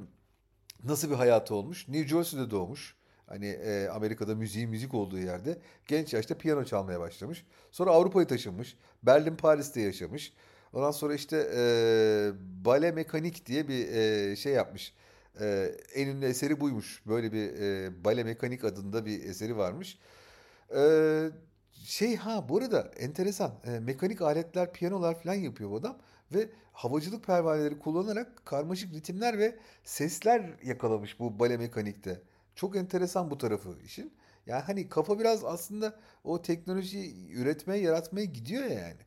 nasıl 0.85 1.11
bir 1.11 1.15
hayatı 1.15 1.55
olmuş? 1.55 1.89
New 1.89 2.09
Jersey'de 2.09 2.51
doğmuş. 2.51 2.95
Hani 3.27 3.47
e, 3.47 3.89
Amerika'da 3.89 4.35
müziğin 4.35 4.71
müzik 4.71 4.95
olduğu 4.95 5.19
yerde 5.19 5.59
genç 5.87 6.13
yaşta 6.13 6.39
piyano 6.39 6.65
çalmaya 6.65 7.01
başlamış. 7.01 7.47
Sonra 7.71 7.91
Avrupa'ya 7.91 8.27
taşınmış. 8.27 8.77
Berlin, 9.03 9.37
Paris'te 9.37 9.81
yaşamış. 9.81 10.33
Ondan 10.75 10.91
sonra 10.91 11.15
işte 11.15 11.51
e, 11.57 12.33
bale 12.65 12.93
mekanik 12.93 13.47
diye 13.47 13.69
bir 13.69 13.89
e, 13.89 14.37
şey 14.37 14.53
yapmış. 14.53 14.95
E, 15.41 15.73
en 15.95 16.09
ünlü 16.09 16.27
eseri 16.27 16.61
buymuş. 16.61 17.03
Böyle 17.07 17.33
bir 17.33 17.61
e, 17.61 18.05
bale 18.05 18.25
mekanik 18.25 18.65
adında 18.65 19.07
bir 19.07 19.25
eseri 19.25 19.57
varmış. 19.57 19.99
E, 20.77 20.83
şey 21.85 22.17
ha 22.17 22.49
bu 22.49 22.59
arada 22.59 22.91
enteresan. 22.99 23.55
E, 23.65 23.81
mekanik 23.81 24.23
aletler, 24.23 24.73
piyanolar 24.73 25.23
falan 25.23 25.35
yapıyor 25.35 25.71
bu 25.71 25.77
adam. 25.77 25.99
Ve 26.35 26.49
havacılık 26.73 27.25
pervaneleri 27.27 27.79
kullanarak 27.79 28.47
karmaşık 28.47 28.95
ritimler 28.95 29.39
ve 29.39 29.59
sesler 29.85 30.45
yakalamış 30.65 31.21
bu 31.21 31.39
bale 31.39 31.57
mekanikte. 31.57 32.21
Çok 32.55 32.77
enteresan 32.77 33.31
bu 33.31 33.39
tarafı 33.39 33.79
işin. 33.85 34.13
Yani 34.47 34.63
hani 34.63 34.89
kafa 34.89 35.19
biraz 35.19 35.45
aslında 35.45 35.97
o 36.25 36.43
teknolojiyi 36.43 37.33
üretmeye, 37.33 37.83
yaratmaya 37.83 38.25
gidiyor 38.27 38.65
ya 38.65 38.79
yani. 38.79 39.01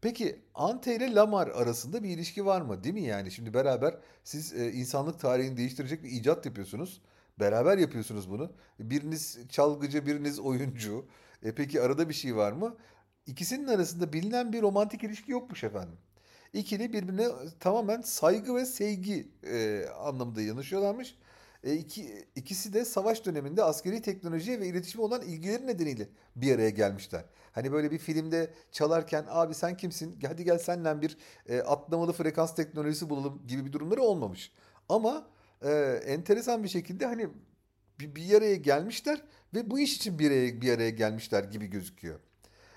Peki 0.00 0.40
Ante 0.54 0.96
ile 0.96 1.14
Lamar 1.14 1.48
arasında 1.48 2.02
bir 2.02 2.08
ilişki 2.08 2.46
var 2.46 2.60
mı? 2.60 2.84
Değil 2.84 2.94
mi 2.94 3.02
yani? 3.02 3.30
Şimdi 3.30 3.54
beraber 3.54 3.94
siz 4.24 4.52
e, 4.54 4.72
insanlık 4.72 5.20
tarihini 5.20 5.56
değiştirecek 5.56 6.04
bir 6.04 6.10
icat 6.10 6.46
yapıyorsunuz. 6.46 7.02
Beraber 7.40 7.78
yapıyorsunuz 7.78 8.30
bunu. 8.30 8.52
Biriniz 8.80 9.38
çalgıcı, 9.48 10.06
biriniz 10.06 10.38
oyuncu. 10.38 11.06
E 11.42 11.54
peki 11.54 11.80
arada 11.82 12.08
bir 12.08 12.14
şey 12.14 12.36
var 12.36 12.52
mı? 12.52 12.76
İkisinin 13.26 13.66
arasında 13.66 14.12
bilinen 14.12 14.52
bir 14.52 14.62
romantik 14.62 15.04
ilişki 15.04 15.32
yokmuş 15.32 15.64
efendim. 15.64 15.98
İkili 16.52 16.92
birbirine 16.92 17.28
tamamen 17.60 18.00
saygı 18.00 18.54
ve 18.54 18.66
sevgi 18.66 19.28
e, 19.42 19.84
anlamında 20.00 20.42
yanışıyorlarmış. 20.42 21.16
E, 21.64 21.74
iki, 21.74 22.24
ikisi 22.36 22.72
de 22.72 22.84
savaş 22.84 23.26
döneminde 23.26 23.64
askeri 23.64 24.02
teknolojiye 24.02 24.60
ve 24.60 24.66
iletişime 24.66 25.04
olan 25.04 25.22
ilgileri 25.22 25.66
nedeniyle 25.66 26.08
bir 26.36 26.54
araya 26.54 26.70
gelmişler. 26.70 27.24
Hani 27.52 27.72
böyle 27.72 27.90
bir 27.90 27.98
filmde 27.98 28.50
çalarken 28.72 29.24
abi 29.28 29.54
sen 29.54 29.76
kimsin? 29.76 30.18
Hadi 30.26 30.44
gel 30.44 30.58
seninle 30.58 31.02
bir 31.02 31.18
e, 31.48 31.60
atlamalı 31.60 32.12
frekans 32.12 32.54
teknolojisi 32.54 33.10
bulalım 33.10 33.42
gibi 33.46 33.64
bir 33.64 33.72
durumları 33.72 34.02
olmamış. 34.02 34.52
Ama 34.88 35.26
e, 35.62 35.70
enteresan 36.06 36.64
bir 36.64 36.68
şekilde 36.68 37.06
hani 37.06 37.28
bir, 38.00 38.14
bir 38.14 38.34
araya 38.34 38.56
gelmişler 38.56 39.22
ve 39.54 39.70
bu 39.70 39.78
iş 39.78 39.96
için 39.96 40.18
bir 40.18 40.30
araya, 40.30 40.60
bir 40.60 40.72
araya 40.72 40.90
gelmişler 40.90 41.44
gibi 41.44 41.66
gözüküyor. 41.66 42.20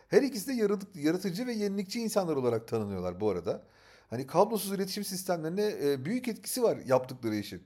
Her 0.07 0.21
ikisi 0.21 0.47
de 0.47 0.53
yaratıcı 0.95 1.47
ve 1.47 1.53
yenilikçi 1.53 2.01
insanlar 2.01 2.35
olarak 2.35 2.67
tanınıyorlar 2.67 3.19
bu 3.19 3.29
arada. 3.29 3.63
Hani 4.09 4.27
kablosuz 4.27 4.73
iletişim 4.73 5.03
sistemlerine 5.03 5.73
e, 5.83 6.05
büyük 6.05 6.27
etkisi 6.27 6.63
var 6.63 6.77
yaptıkları 6.85 7.35
işin. 7.35 7.63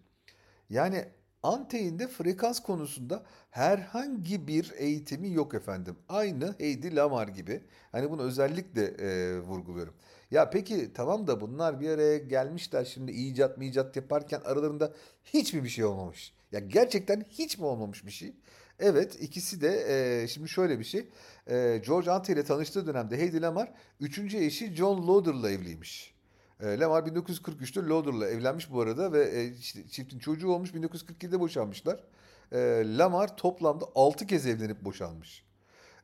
Yani 0.73 1.05
Antey'inde 1.43 2.07
frekans 2.07 2.59
konusunda 2.59 3.23
herhangi 3.49 4.47
bir 4.47 4.73
eğitimi 4.77 5.31
yok 5.31 5.53
efendim. 5.53 5.95
Aynı 6.09 6.55
Heidi 6.57 6.95
Lamar 6.95 7.27
gibi. 7.27 7.63
Hani 7.91 8.11
bunu 8.11 8.21
özellikle 8.21 8.83
e, 8.83 9.39
vurguluyorum. 9.39 9.93
Ya 10.31 10.49
peki 10.49 10.93
tamam 10.93 11.27
da 11.27 11.41
bunlar 11.41 11.79
bir 11.79 11.89
araya 11.89 12.17
gelmişler 12.17 12.85
şimdi 12.85 13.11
icat 13.11 13.57
mı 13.57 13.65
icat 13.65 13.95
yaparken 13.95 14.41
aralarında 14.45 14.93
hiç 15.23 15.53
mi 15.53 15.63
bir 15.63 15.69
şey 15.69 15.85
olmamış? 15.85 16.33
Ya 16.51 16.59
gerçekten 16.59 17.25
hiç 17.29 17.57
mi 17.57 17.65
olmamış 17.65 18.05
bir 18.05 18.11
şey? 18.11 18.33
Evet 18.79 19.17
ikisi 19.21 19.61
de 19.61 19.85
e, 20.23 20.27
şimdi 20.27 20.49
şöyle 20.49 20.79
bir 20.79 20.83
şey. 20.83 21.09
E, 21.47 21.81
George 21.85 22.11
Ante 22.11 22.33
ile 22.33 22.43
tanıştığı 22.43 22.87
dönemde 22.87 23.17
Heidi 23.17 23.41
Lamar 23.41 23.73
üçüncü 23.99 24.37
eşi 24.37 24.75
John 24.75 25.07
Lauder'la 25.07 25.51
evliymiş. 25.51 26.12
E, 26.59 26.79
Lamar 26.79 27.03
1943'te 27.03 27.87
Lauder'la 27.87 28.27
evlenmiş 28.27 28.71
bu 28.71 28.81
arada 28.81 29.13
ve 29.13 29.41
e, 29.41 29.55
çiftin 29.89 30.19
çocuğu 30.19 30.51
olmuş 30.51 30.69
1947'de 30.69 31.39
boşanmışlar. 31.39 32.03
E, 32.51 32.83
Lamar 32.97 33.37
toplamda 33.37 33.85
6 33.95 34.27
kez 34.27 34.47
evlenip 34.47 34.85
boşanmış. 34.85 35.43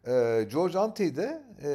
E, 0.07 0.47
George 0.51 0.77
Antey 0.79 1.15
de 1.15 1.43
e, 1.63 1.69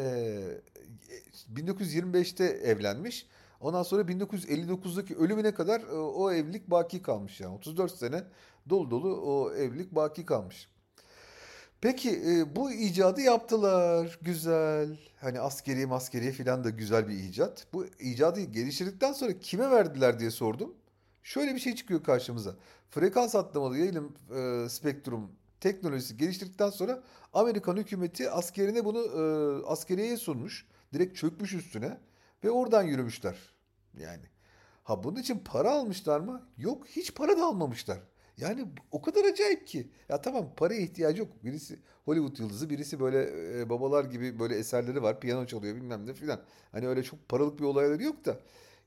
1925'te 1.55 2.45
evlenmiş. 2.45 3.27
Ondan 3.61 3.83
sonra 3.83 4.03
1959'daki 4.03 5.17
ölümüne 5.17 5.55
kadar 5.55 5.81
e, 5.81 5.95
o 5.95 6.33
evlilik 6.33 6.71
baki 6.71 7.03
kalmış 7.03 7.41
yani. 7.41 7.55
34 7.55 7.93
sene 7.93 8.23
dolu 8.69 8.91
dolu 8.91 9.21
o 9.23 9.53
evlilik 9.53 9.95
baki 9.95 10.27
kalmış. 10.27 10.69
Peki 11.85 12.11
e, 12.11 12.57
bu 12.57 12.73
icadı 12.73 13.21
yaptılar. 13.21 14.19
Güzel. 14.23 14.99
Hani 15.21 15.41
askeri 15.41 15.87
maskeri 15.87 16.33
falan 16.33 16.65
da 16.65 16.71
güzel 16.71 17.09
bir 17.09 17.15
icat. 17.15 17.67
Bu 17.73 17.87
icadı 18.01 18.41
geliştirdikten 18.41 19.13
sonra 19.13 19.39
kime 19.39 19.71
verdiler 19.71 20.19
diye 20.19 20.31
sordum. 20.31 20.75
Şöyle 21.23 21.55
bir 21.55 21.61
şey 21.61 21.75
çıkıyor 21.75 22.05
karşımıza. 22.05 22.55
Frekans 22.91 23.35
atlamalı 23.35 23.79
yayılım 23.79 24.13
e, 24.37 24.69
spektrum 24.69 25.31
teknolojisi 25.61 26.17
geliştirdikten 26.17 26.71
sonra 26.71 27.03
Amerikan 27.33 27.77
hükümeti 27.77 28.31
askerine 28.31 28.85
bunu 28.85 29.01
e, 29.01 29.23
askeriyeye 29.67 30.17
sunmuş. 30.17 30.67
Direkt 30.93 31.17
çökmüş 31.17 31.55
üstüne 31.55 31.99
ve 32.45 32.51
oradan 32.51 32.83
yürümüşler. 32.83 33.37
Yani. 33.99 34.25
Ha 34.85 35.05
bunun 35.05 35.21
için 35.21 35.39
para 35.39 35.71
almışlar 35.71 36.21
mı? 36.21 36.43
Yok 36.59 36.87
hiç 36.87 37.15
para 37.15 37.39
da 37.39 37.45
almamışlar. 37.45 37.99
Yani 38.37 38.67
o 38.91 39.03
kadar 39.03 39.25
acayip 39.25 39.67
ki. 39.67 39.91
Ya 40.09 40.21
tamam 40.23 40.53
paraya 40.57 40.81
ihtiyacı 40.81 41.21
yok. 41.21 41.45
Birisi 41.45 41.79
Hollywood 42.05 42.39
yıldızı, 42.39 42.71
birisi 42.71 43.01
böyle 43.01 43.31
e, 43.61 43.71
babalar 43.71 44.05
gibi 44.05 44.39
böyle 44.39 44.57
eserleri 44.57 45.03
var. 45.03 45.21
Piyano 45.21 45.47
çalıyor 45.47 45.77
bilmem 45.77 46.07
ne 46.07 46.15
filan. 46.15 46.41
Hani 46.73 46.89
öyle 46.89 47.03
çok 47.03 47.29
paralık 47.29 47.59
bir 47.59 47.65
olayları 47.65 48.03
yok 48.03 48.25
da. 48.25 48.39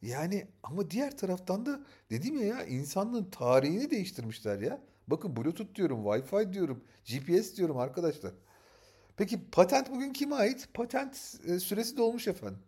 Yani 0.02 0.48
ama 0.64 0.92
diğer 0.92 1.18
taraftan 1.18 1.66
da 1.66 1.80
dedim 2.10 2.38
ya 2.42 2.48
ya 2.48 2.64
insanlığın 2.66 3.26
tarihini 3.26 3.92
değiştirmişler 3.92 4.60
ya. 4.60 4.82
Bakın 5.08 5.36
Bluetooth 5.36 5.76
diyorum, 5.76 6.04
Wi-Fi 6.04 6.54
diyorum, 6.54 6.84
GPS 7.06 7.58
diyorum 7.58 7.78
arkadaşlar. 7.78 8.32
Peki 9.18 9.50
patent 9.52 9.92
bugün 9.92 10.14
kime 10.14 10.36
ait? 10.36 10.70
Patent 10.74 11.36
e, 11.48 11.60
süresi 11.60 11.98
dolmuş 11.98 12.28
efendim. 12.28 12.60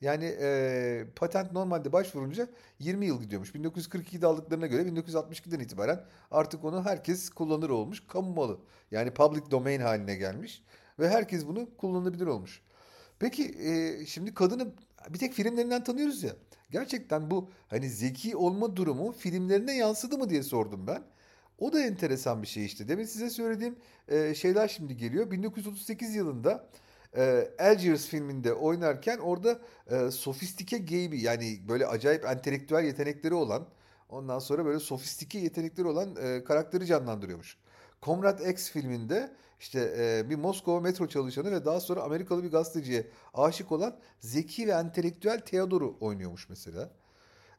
Yani 0.00 0.24
e, 0.40 1.04
patent 1.16 1.52
normalde 1.52 1.92
başvurunca 1.92 2.48
20 2.78 3.06
yıl 3.06 3.22
gidiyormuş. 3.22 3.50
1942'de 3.50 4.26
aldıklarına 4.26 4.66
göre 4.66 4.82
1962'den 4.82 5.60
itibaren 5.60 6.04
artık 6.30 6.64
onu 6.64 6.84
herkes 6.84 7.30
kullanır 7.30 7.70
olmuş. 7.70 8.02
Kamu 8.08 8.34
malı. 8.34 8.58
Yani 8.90 9.10
public 9.10 9.50
domain 9.50 9.80
haline 9.80 10.14
gelmiş. 10.14 10.62
Ve 10.98 11.08
herkes 11.08 11.46
bunu 11.46 11.68
kullanabilir 11.76 12.26
olmuş. 12.26 12.62
Peki 13.18 13.44
e, 13.44 14.06
şimdi 14.06 14.34
kadını 14.34 14.72
bir 15.10 15.18
tek 15.18 15.32
filmlerinden 15.32 15.84
tanıyoruz 15.84 16.22
ya. 16.22 16.32
Gerçekten 16.70 17.30
bu 17.30 17.50
hani 17.68 17.90
zeki 17.90 18.36
olma 18.36 18.76
durumu 18.76 19.12
filmlerine 19.12 19.76
yansıdı 19.76 20.18
mı 20.18 20.30
diye 20.30 20.42
sordum 20.42 20.86
ben. 20.86 21.02
O 21.58 21.72
da 21.72 21.80
enteresan 21.80 22.42
bir 22.42 22.46
şey 22.46 22.64
işte. 22.66 22.88
Demin 22.88 23.04
size 23.04 23.30
söylediğim 23.30 23.76
e, 24.08 24.34
şeyler 24.34 24.68
şimdi 24.68 24.96
geliyor. 24.96 25.30
1938 25.30 26.14
yılında 26.14 26.66
e, 27.16 27.50
Algiers 27.58 28.06
filminde 28.06 28.52
oynarken 28.52 29.18
orada 29.18 29.58
e, 29.90 30.10
sofistike 30.10 30.78
gay 30.78 31.12
bir 31.12 31.18
yani 31.18 31.58
böyle 31.68 31.86
acayip 31.86 32.24
entelektüel 32.24 32.84
yetenekleri 32.84 33.34
olan 33.34 33.66
Ondan 34.08 34.38
sonra 34.38 34.64
böyle 34.64 34.80
sofistike 34.80 35.38
yetenekleri 35.38 35.86
olan 35.86 36.16
e, 36.16 36.44
karakteri 36.44 36.86
canlandırıyormuş. 36.86 37.56
Comrade 38.02 38.50
X 38.50 38.70
filminde 38.70 39.32
işte 39.60 39.94
e, 39.98 40.30
bir 40.30 40.36
Moskova 40.36 40.80
metro 40.80 41.06
çalışanı 41.06 41.50
ve 41.50 41.64
daha 41.64 41.80
sonra 41.80 42.02
Amerikalı 42.02 42.42
bir 42.42 42.50
gazeteciye 42.50 43.06
aşık 43.34 43.72
olan 43.72 43.96
zeki 44.20 44.66
ve 44.66 44.70
entelektüel 44.70 45.40
Theodor'u 45.40 45.96
oynuyormuş 46.00 46.48
mesela. 46.48 46.90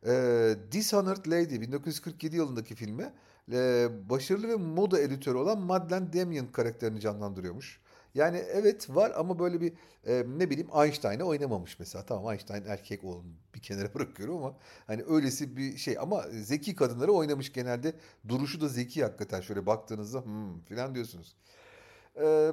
E, 0.06 0.56
Dishonored 0.72 1.26
Lady 1.26 1.62
1947 1.62 2.36
yılındaki 2.36 2.76
filmi 2.76 3.14
e, 3.52 3.88
başarılı 4.10 4.48
ve 4.48 4.56
moda 4.56 5.00
editörü 5.00 5.38
olan 5.38 5.60
Madeleine 5.60 6.14
Damien 6.14 6.52
karakterini 6.52 7.00
canlandırıyormuş. 7.00 7.80
Yani 8.18 8.38
evet 8.38 8.90
var 8.90 9.12
ama 9.16 9.40
böyle 9.40 9.62
bir 9.62 9.74
e, 10.08 10.26
ne 10.38 10.50
bileyim 10.50 10.70
Einstein'ı 10.84 11.24
oynamamış 11.24 11.80
mesela. 11.80 12.06
Tamam 12.06 12.32
Einstein 12.34 12.64
erkek 12.68 13.04
oğlum 13.04 13.26
bir 13.56 13.62
kenara 13.62 13.94
bırakıyorum 13.94 14.38
ama 14.38 14.58
hani 14.88 15.04
öylesi 15.10 15.58
bir 15.58 15.78
şey 15.78 15.98
ama 16.00 16.26
zeki 16.32 16.76
kadınları 16.76 17.12
oynamış 17.12 17.54
genelde. 17.54 17.94
Duruşu 18.28 18.62
da 18.62 18.68
zeki 18.68 19.04
hakikaten 19.04 19.42
şöyle 19.42 19.66
baktığınızda 19.66 20.22
hmm, 20.26 20.60
falan 20.66 20.96
diyorsunuz. 20.96 21.36
Eee 22.16 22.52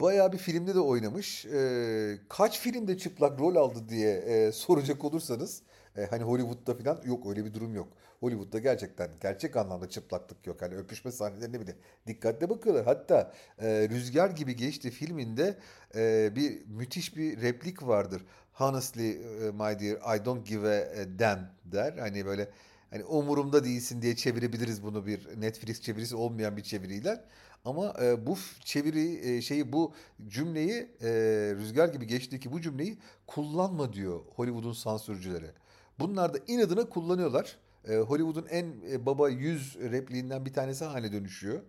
Bayağı 0.00 0.32
bir 0.32 0.38
filmde 0.38 0.74
de 0.74 0.80
oynamış. 0.80 1.46
Ee, 1.46 2.18
kaç 2.28 2.60
filmde 2.60 2.98
çıplak 2.98 3.40
rol 3.40 3.56
aldı 3.56 3.88
diye 3.88 4.10
e, 4.16 4.52
soracak 4.52 5.04
olursanız 5.04 5.62
e, 5.96 6.06
hani 6.06 6.22
Hollywood'da 6.22 6.74
falan 6.74 7.00
yok 7.04 7.26
öyle 7.26 7.44
bir 7.44 7.54
durum 7.54 7.74
yok. 7.74 7.88
Hollywood'da 8.20 8.58
gerçekten 8.58 9.10
gerçek 9.20 9.56
anlamda 9.56 9.88
çıplaklık 9.88 10.46
yok. 10.46 10.62
Hani 10.62 10.74
öpüşme 10.74 11.12
sahnelerine 11.12 11.60
bile 11.60 11.76
dikkatle 12.06 12.50
bakıyorlar. 12.50 12.84
Hatta 12.84 13.32
e, 13.58 13.88
Rüzgar 13.90 14.30
gibi 14.30 14.56
geçti 14.56 14.90
filminde 14.90 15.58
e, 15.94 16.32
bir 16.36 16.66
müthiş 16.66 17.16
bir 17.16 17.40
replik 17.40 17.82
vardır. 17.82 18.24
Honestly 18.52 19.10
e, 19.10 19.50
my 19.50 19.80
dear 19.80 20.16
I 20.16 20.24
don't 20.24 20.46
give 20.46 20.68
a 20.68 21.18
damn 21.18 21.40
der. 21.64 21.98
Hani 21.98 22.26
böyle 22.26 22.48
hani 22.90 23.04
umurumda 23.04 23.64
değilsin 23.64 24.02
diye 24.02 24.16
çevirebiliriz 24.16 24.82
bunu 24.82 25.06
bir 25.06 25.40
Netflix 25.40 25.80
çevirisi 25.80 26.16
olmayan 26.16 26.56
bir 26.56 26.62
çeviriyle. 26.62 27.24
Ama 27.64 27.94
e, 28.02 28.26
bu 28.26 28.36
çeviri 28.64 29.28
e, 29.28 29.42
şeyi 29.42 29.72
bu 29.72 29.94
cümleyi 30.28 30.88
e, 31.02 31.10
rüzgar 31.56 31.88
gibi 31.88 32.06
geçtiği 32.06 32.52
bu 32.52 32.60
cümleyi 32.60 32.98
kullanma 33.26 33.92
diyor 33.92 34.20
Hollywood'un 34.36 34.72
sansürcüleri. 34.72 35.50
Bunlar 35.98 36.34
da 36.34 36.38
inadına 36.46 36.88
kullanıyorlar. 36.88 37.56
E, 37.88 37.96
Hollywood'un 37.96 38.46
en 38.46 38.74
e, 38.90 39.06
baba 39.06 39.28
yüz 39.28 39.76
repliğinden 39.78 40.46
bir 40.46 40.52
tanesi 40.52 40.84
haline 40.84 41.12
dönüşüyor. 41.12 41.62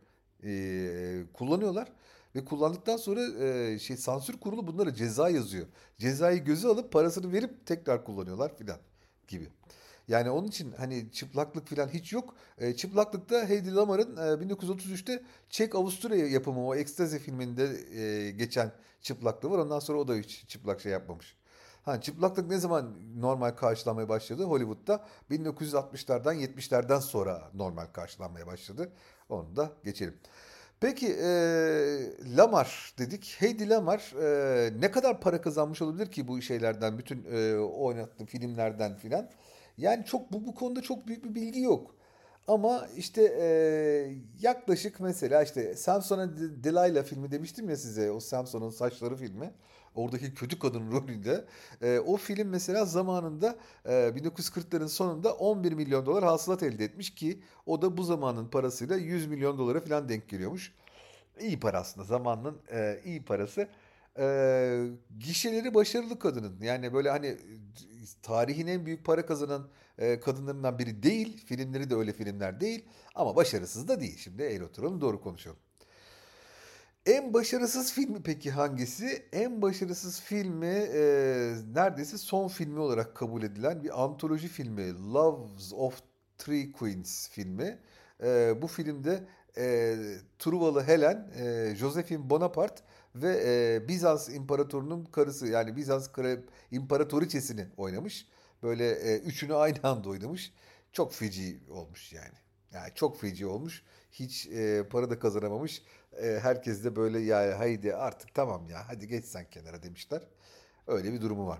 E, 0.43 1.23
kullanıyorlar 1.33 1.87
ve 2.35 2.45
kullandıktan 2.45 2.97
sonra 2.97 3.45
e, 3.45 3.79
şey 3.79 3.97
sansür 3.97 4.39
kurulu 4.39 4.67
bunlara 4.67 4.93
ceza 4.93 5.29
yazıyor. 5.29 5.67
Cezayı 5.97 6.43
göze 6.43 6.67
alıp 6.67 6.91
parasını 6.91 7.33
verip 7.33 7.65
tekrar 7.65 8.05
kullanıyorlar 8.05 8.57
filan 8.57 8.77
gibi. 9.27 9.47
Yani 10.07 10.29
onun 10.29 10.47
için 10.47 10.71
hani 10.71 11.11
çıplaklık 11.11 11.67
falan 11.67 11.87
hiç 11.87 12.13
yok. 12.13 12.35
E, 12.57 12.75
çıplaklıkta 12.75 13.49
Heidi 13.49 13.75
Lamar'ın 13.75 14.17
e, 14.17 14.45
1933'te 14.53 15.23
Çek 15.49 15.75
Avusturya 15.75 16.27
yapımı 16.27 16.67
o 16.67 16.75
Ekstazi 16.75 17.19
filminde 17.19 17.77
e, 18.01 18.31
geçen 18.31 18.71
çıplaklığı 19.01 19.51
var. 19.51 19.57
Ondan 19.57 19.79
sonra 19.79 19.99
o 19.99 20.07
da 20.07 20.15
hiç 20.15 20.45
çıplak 20.47 20.81
şey 20.81 20.91
yapmamış. 20.91 21.35
Ha, 21.83 22.01
çıplaklık 22.01 22.49
ne 22.49 22.57
zaman 22.57 22.95
normal 23.17 23.51
karşılanmaya 23.51 24.09
başladı? 24.09 24.43
Hollywood'da 24.43 25.05
1960'lardan 25.31 26.35
70'lerden 26.35 26.99
sonra 26.99 27.49
normal 27.53 27.85
karşılanmaya 27.85 28.47
başladı. 28.47 28.91
Onu 29.29 29.55
da 29.55 29.71
geçelim. 29.83 30.15
Peki 30.79 31.07
e, 31.07 31.27
Lamar 32.37 32.93
dedik. 32.97 33.35
Heidi 33.39 33.69
Lamar 33.69 34.13
e, 34.21 34.79
ne 34.79 34.91
kadar 34.91 35.21
para 35.21 35.41
kazanmış 35.41 35.81
olabilir 35.81 36.11
ki 36.11 36.27
bu 36.27 36.41
şeylerden, 36.41 36.97
bütün 36.97 37.25
e, 37.31 37.55
oynattığı 37.57 38.25
filmlerden 38.25 38.95
filan? 38.95 39.29
Yani 39.77 40.05
çok 40.05 40.33
bu, 40.33 40.47
bu 40.47 40.55
konuda 40.55 40.81
çok 40.81 41.07
büyük 41.07 41.23
bir 41.23 41.35
bilgi 41.35 41.61
yok. 41.61 41.95
Ama 42.47 42.87
işte 42.97 43.23
e, 43.41 43.47
yaklaşık 44.41 44.99
mesela 44.99 45.43
işte 45.43 45.75
Samson'a 45.75 46.37
Delilah 46.37 47.03
filmi 47.03 47.31
demiştim 47.31 47.69
ya 47.69 47.77
size 47.77 48.11
o 48.11 48.19
Samson'un 48.19 48.69
saçları 48.69 49.15
filmi. 49.15 49.51
Oradaki 49.95 50.33
kötü 50.33 50.59
kadın 50.59 50.91
rolünde. 50.91 51.45
E, 51.81 51.99
o 51.99 52.17
film 52.17 52.47
mesela 52.49 52.85
zamanında 52.85 53.55
e, 53.85 53.91
1940'ların 53.91 54.87
sonunda 54.87 55.33
11 55.33 55.71
milyon 55.71 56.05
dolar 56.05 56.23
hasılat 56.23 56.63
elde 56.63 56.83
etmiş 56.83 57.15
ki 57.15 57.39
o 57.65 57.81
da 57.81 57.97
bu 57.97 58.03
zamanın 58.03 58.47
parasıyla 58.47 58.97
100 58.97 59.27
milyon 59.27 59.57
dolara 59.57 59.79
falan 59.79 60.09
denk 60.09 60.29
geliyormuş. 60.29 60.73
İyi 61.39 61.59
para 61.59 61.79
aslında 61.79 62.07
zamanın 62.07 62.57
e, 62.71 62.99
iyi 63.05 63.25
parası. 63.25 63.67
E, 64.19 64.87
gişeleri 65.19 65.73
başarılı 65.73 66.19
kadının. 66.19 66.61
Yani 66.61 66.93
böyle 66.93 67.09
hani 67.09 67.37
tarihin 68.21 68.67
en 68.67 68.85
büyük 68.85 69.05
para 69.05 69.25
kazanan 69.25 69.67
e, 69.97 70.19
kadınlarından 70.19 70.79
biri 70.79 71.03
değil. 71.03 71.45
Filmleri 71.45 71.89
de 71.89 71.95
öyle 71.95 72.13
filmler 72.13 72.59
değil. 72.59 72.85
Ama 73.15 73.35
başarısız 73.35 73.87
da 73.87 73.99
değil. 74.01 74.17
Şimdi 74.17 74.43
el 74.43 74.61
oturalım 74.61 75.01
doğru 75.01 75.21
konuşalım. 75.21 75.57
En 77.05 77.33
başarısız 77.33 77.93
filmi 77.93 78.23
peki 78.23 78.51
hangisi? 78.51 79.25
En 79.31 79.61
başarısız 79.61 80.21
filmi 80.21 80.65
e, 80.67 81.01
neredeyse 81.73 82.17
son 82.17 82.47
filmi 82.47 82.79
olarak 82.79 83.15
kabul 83.15 83.43
edilen 83.43 83.83
bir 83.83 84.03
antoloji 84.03 84.47
filmi. 84.47 85.13
Loves 85.13 85.73
of 85.73 86.01
Three 86.37 86.71
Queens 86.71 87.29
filmi. 87.29 87.79
E, 88.23 88.61
bu 88.61 88.67
filmde 88.67 89.23
e, 89.57 89.95
Truvalı 90.39 90.83
Helen, 90.83 91.31
e, 91.37 91.75
Josephine 91.75 92.29
Bonaparte 92.29 92.83
ve 93.15 93.43
e, 93.45 93.87
Bizans 93.87 94.29
imparatorunun 94.29 95.05
karısı 95.05 95.47
yani 95.47 95.75
Bizans 95.75 96.09
imparatoriçesini 96.71 97.67
oynamış. 97.77 98.27
Böyle 98.63 98.91
e, 98.91 99.19
üçünü 99.19 99.53
aynı 99.53 99.77
anda 99.83 100.09
oynamış. 100.09 100.53
Çok 100.91 101.13
feci 101.13 101.59
olmuş 101.69 102.13
yani. 102.13 102.37
Yani 102.73 102.89
çok 102.95 103.21
feci 103.21 103.45
olmuş. 103.45 103.83
Hiç 104.11 104.47
e, 104.47 104.83
para 104.89 105.09
da 105.09 105.19
kazanamamış. 105.19 105.81
E, 106.21 106.39
herkes 106.39 106.83
de 106.83 106.95
böyle 106.95 107.19
ya 107.19 107.59
haydi 107.59 107.95
artık 107.95 108.33
tamam 108.33 108.69
ya 108.69 108.89
hadi 108.89 109.07
geç 109.07 109.25
sen 109.25 109.49
kenara 109.49 109.83
demişler. 109.83 110.21
Öyle 110.87 111.13
bir 111.13 111.21
durumu 111.21 111.47
var. 111.47 111.59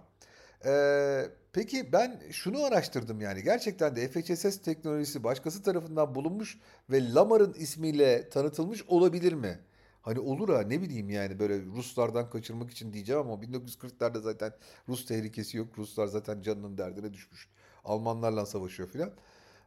Ee, 0.65 1.25
peki 1.53 1.93
ben 1.93 2.21
şunu 2.31 2.63
araştırdım 2.63 3.21
yani 3.21 3.43
gerçekten 3.43 3.95
de 3.95 4.07
FHSS 4.09 4.61
teknolojisi 4.61 5.23
başkası 5.23 5.63
tarafından 5.63 6.15
bulunmuş 6.15 6.57
ve 6.89 7.13
Lamar'ın 7.13 7.53
ismiyle 7.53 8.29
tanıtılmış 8.29 8.83
olabilir 8.87 9.33
mi? 9.33 9.59
Hani 10.01 10.19
olur 10.19 10.49
ha 10.49 10.61
ne 10.61 10.81
bileyim 10.81 11.09
yani 11.09 11.39
böyle 11.39 11.61
Ruslardan 11.65 12.29
kaçırmak 12.29 12.71
için 12.71 12.93
diyeceğim 12.93 13.21
ama 13.21 13.43
1940'larda 13.43 14.21
zaten 14.21 14.53
Rus 14.89 15.05
tehlikesi 15.05 15.57
yok. 15.57 15.67
Ruslar 15.77 16.07
zaten 16.07 16.41
canının 16.41 16.77
derdine 16.77 17.13
düşmüş. 17.13 17.47
Almanlarla 17.85 18.45
savaşıyor 18.45 18.89
filan. 18.89 19.11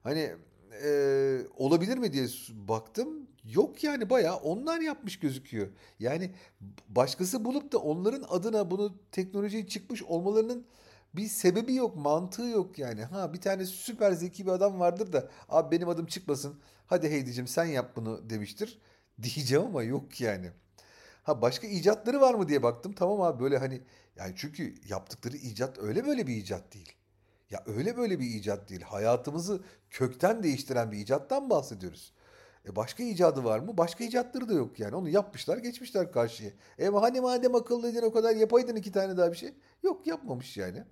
Hani 0.03 0.33
e, 0.85 1.41
olabilir 1.57 1.99
mi 1.99 2.13
diye 2.13 2.27
baktım. 2.51 3.27
Yok 3.55 3.85
yani 3.85 4.11
bayağı 4.11 4.37
onlar 4.37 4.81
yapmış 4.81 5.19
gözüküyor. 5.19 5.69
Yani 5.99 6.31
başkası 6.89 7.45
bulup 7.45 7.73
da 7.73 7.79
onların 7.79 8.25
adına 8.29 8.71
bunu 8.71 8.99
teknolojiyi 9.13 9.69
çıkmış 9.69 10.03
olmalarının 10.03 10.67
bir 11.15 11.27
sebebi 11.29 11.75
yok, 11.75 11.97
mantığı 11.97 12.43
yok 12.43 12.79
yani. 12.79 13.05
Ha 13.05 13.33
bir 13.33 13.41
tane 13.41 13.65
süper 13.65 14.13
zeki 14.13 14.47
bir 14.47 14.51
adam 14.51 14.81
vardır 14.81 15.13
da 15.13 15.29
abi 15.49 15.77
benim 15.77 15.89
adım 15.89 16.07
çıkmasın. 16.07 16.61
Hadi 16.87 17.11
Heidi'cim 17.11 17.47
sen 17.47 17.65
yap 17.65 17.93
bunu 17.97 18.31
demiştir. 18.31 18.79
Diyeceğim 19.23 19.65
ama 19.67 19.83
yok 19.83 20.21
yani. 20.21 20.51
Ha 21.23 21.43
başka 21.43 21.67
icatları 21.67 22.21
var 22.21 22.35
mı 22.35 22.49
diye 22.49 22.63
baktım. 22.63 22.93
Tamam 22.93 23.21
abi 23.21 23.43
böyle 23.43 23.59
hani 23.59 23.83
yani 24.17 24.33
çünkü 24.37 24.75
yaptıkları 24.89 25.37
icat 25.37 25.79
öyle 25.79 26.07
böyle 26.07 26.27
bir 26.27 26.37
icat 26.37 26.75
değil. 26.75 26.93
Ya 27.51 27.63
öyle 27.67 27.97
böyle 27.97 28.19
bir 28.21 28.27
icat 28.27 28.69
değil. 28.71 28.83
Hayatımızı 28.83 29.63
kökten 29.91 30.43
değiştiren 30.43 30.93
bir 30.93 30.99
icattan 30.99 31.51
bahsediyoruz. 31.51 32.13
E 32.67 32.77
başka 32.77 33.03
icadı 33.03 33.45
var 33.45 33.59
mı? 33.59 33.79
Başka 33.79 34.05
icatları 34.05 34.49
da 34.49 34.53
yok 34.53 34.81
yani. 34.81 34.97
Onu 34.97 35.09
yapmışlar, 35.09 35.59
geçmişler 35.59 36.13
karşıya. 36.13 36.51
E 36.79 36.87
hani 36.87 37.21
madem 37.21 37.55
akıllıydın 37.55 38.03
o 38.03 38.13
kadar 38.13 38.37
yapaydın 38.37 38.77
iki 38.77 38.93
tane 38.93 39.17
daha 39.17 39.33
bir 39.33 39.37
şey. 39.37 39.55
Yok 39.83 40.07
yapmamış 40.07 40.57
yani. 40.57 40.85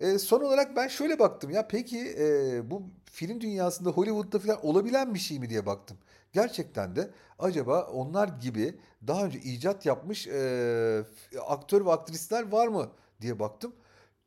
E, 0.00 0.18
son 0.18 0.40
olarak 0.40 0.76
ben 0.76 0.88
şöyle 0.88 1.18
baktım 1.18 1.50
ya 1.50 1.68
peki 1.68 2.14
e, 2.18 2.70
bu 2.70 2.82
film 3.04 3.40
dünyasında 3.40 3.90
Hollywood'da 3.90 4.38
falan 4.38 4.66
olabilen 4.66 5.14
bir 5.14 5.18
şey 5.18 5.38
mi 5.38 5.50
diye 5.50 5.66
baktım. 5.66 5.98
Gerçekten 6.32 6.96
de 6.96 7.10
acaba 7.38 7.82
onlar 7.82 8.28
gibi 8.28 8.80
daha 9.06 9.24
önce 9.24 9.38
icat 9.38 9.86
yapmış 9.86 10.26
e, 10.26 11.04
aktör 11.46 11.86
ve 11.86 11.92
aktrisler 11.92 12.52
var 12.52 12.68
mı 12.68 12.90
diye 13.20 13.38
baktım. 13.38 13.72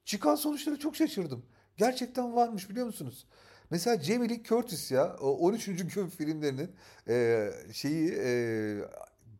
Çıkan 0.05 0.35
sonuçları 0.35 0.79
çok 0.79 0.95
şaşırdım. 0.95 1.45
Gerçekten 1.77 2.35
varmış 2.35 2.69
biliyor 2.69 2.85
musunuz? 2.85 3.25
Mesela 3.69 4.03
Jamie 4.03 4.29
Lee 4.29 4.43
Curtis 4.43 4.91
ya 4.91 5.15
13. 5.17 5.65
gün 5.65 6.07
filmlerinin 6.07 6.71
e, 7.07 7.49
şeyi 7.73 8.11
e, 8.23 8.29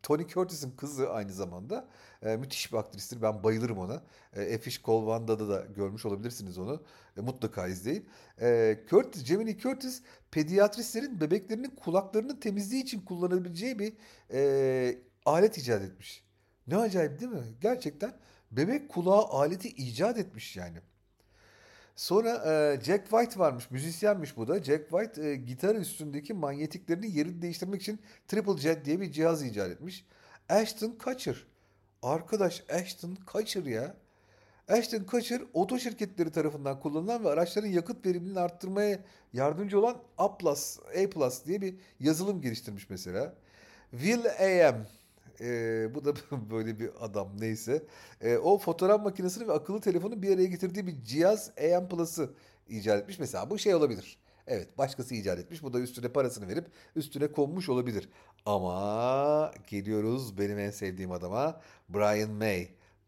Tony 0.04 0.28
Curtis'in 0.28 0.72
kızı 0.72 1.10
aynı 1.10 1.34
zamanda. 1.34 1.88
E, 2.26 2.38
müthiş 2.38 2.74
bir 2.74 2.78
aktristir. 2.78 3.22
Ben 3.22 3.44
bayılırım 3.44 3.78
ona. 3.78 4.04
E, 4.34 4.44
Efiş 4.44 4.82
Kolvanda'da 4.82 5.50
da 5.50 5.66
görmüş 5.76 6.06
olabilirsiniz 6.06 6.58
onu. 6.58 6.84
E, 7.18 7.22
mutlaka 7.22 7.68
izleyin. 7.68 8.10
E, 8.42 8.80
Curtis, 8.90 9.32
Lee 9.32 9.58
Curtis 9.58 10.02
pediatristlerin 10.32 11.22
bebeklerinin 11.22 11.70
kulaklarını 11.70 12.40
temizliği 12.40 12.84
için 12.84 13.02
kullanabileceği 13.02 13.80
bir 13.80 13.94
e, 14.34 14.98
alet 15.26 15.58
icat 15.58 15.82
etmiş. 15.82 16.24
Ne 16.68 16.78
acayip 16.78 17.20
değil 17.20 17.32
mi? 17.32 17.44
Gerçekten 17.62 18.14
bebek 18.52 18.90
kulağı 18.90 19.24
aleti 19.24 19.70
icat 19.70 20.18
etmiş 20.18 20.58
yani. 20.58 20.78
Sonra 22.00 22.30
e, 22.30 22.82
Jack 22.84 23.10
White 23.10 23.40
varmış, 23.40 23.72
müzisyenmiş 23.72 24.38
bu 24.38 24.48
da. 24.48 24.64
Jack 24.64 24.90
White 24.90 25.28
e, 25.28 25.36
gitar 25.36 25.76
üstündeki 25.76 26.34
manyetiklerini 26.34 27.18
yerini 27.18 27.42
değiştirmek 27.42 27.82
için 27.82 28.00
Triple 28.28 28.58
Jet 28.58 28.86
diye 28.86 29.02
bir 29.02 29.12
cihaz 29.12 29.44
icat 29.44 29.72
etmiş. 29.72 30.06
Ashton 30.50 30.92
Kutcher. 30.92 31.46
Arkadaş 32.02 32.64
Ashton 32.70 33.16
Kutcher 33.26 33.64
ya. 33.64 33.96
Ashton 34.70 35.04
Kutcher 35.04 35.42
oto 35.54 35.80
şirketleri 35.80 36.32
tarafından 36.32 36.80
kullanılan 36.80 37.24
ve 37.24 37.30
araçların 37.30 37.68
yakıt 37.68 38.06
verimliliğini 38.06 38.40
arttırmaya 38.40 39.00
yardımcı 39.34 39.80
olan 39.80 39.98
A+, 40.18 40.26
A+, 40.26 41.32
diye 41.46 41.62
bir 41.62 41.76
yazılım 42.00 42.42
geliştirmiş 42.42 42.90
mesela. 42.90 43.34
Will 43.92 44.26
AM 44.26 44.86
ee, 45.42 45.96
bu 45.96 46.06
da 46.06 46.14
böyle 46.52 46.80
bir 46.80 46.90
adam 47.00 47.30
neyse. 47.40 47.84
Ee, 48.22 48.38
o 48.38 48.58
fotoğraf 48.58 49.04
makinesini 49.04 49.48
ve 49.48 49.54
akıllı 49.54 49.82
telefonu 49.82 50.22
bir 50.22 50.36
araya 50.36 50.46
getirdiği 50.46 50.88
bir 50.88 51.04
cihaz 51.04 51.52
AM 51.58 51.90
Plus'ı 51.90 52.34
icat 52.70 53.02
etmiş. 53.02 53.20
Mesela 53.20 53.50
bu 53.50 53.58
şey 53.58 53.76
olabilir. 53.76 54.18
Evet 54.48 54.78
başkası 54.78 55.16
icat 55.16 55.40
etmiş. 55.40 55.64
Bu 55.64 55.74
da 55.74 55.80
üstüne 55.80 56.08
parasını 56.08 56.48
verip 56.48 56.66
üstüne 56.96 57.32
konmuş 57.32 57.70
olabilir. 57.70 58.10
Ama 58.46 59.52
geliyoruz 59.68 60.38
benim 60.38 60.60
en 60.60 60.72
sevdiğim 60.72 61.12
adama 61.12 61.62
Brian 61.90 62.32
May. 62.32 62.68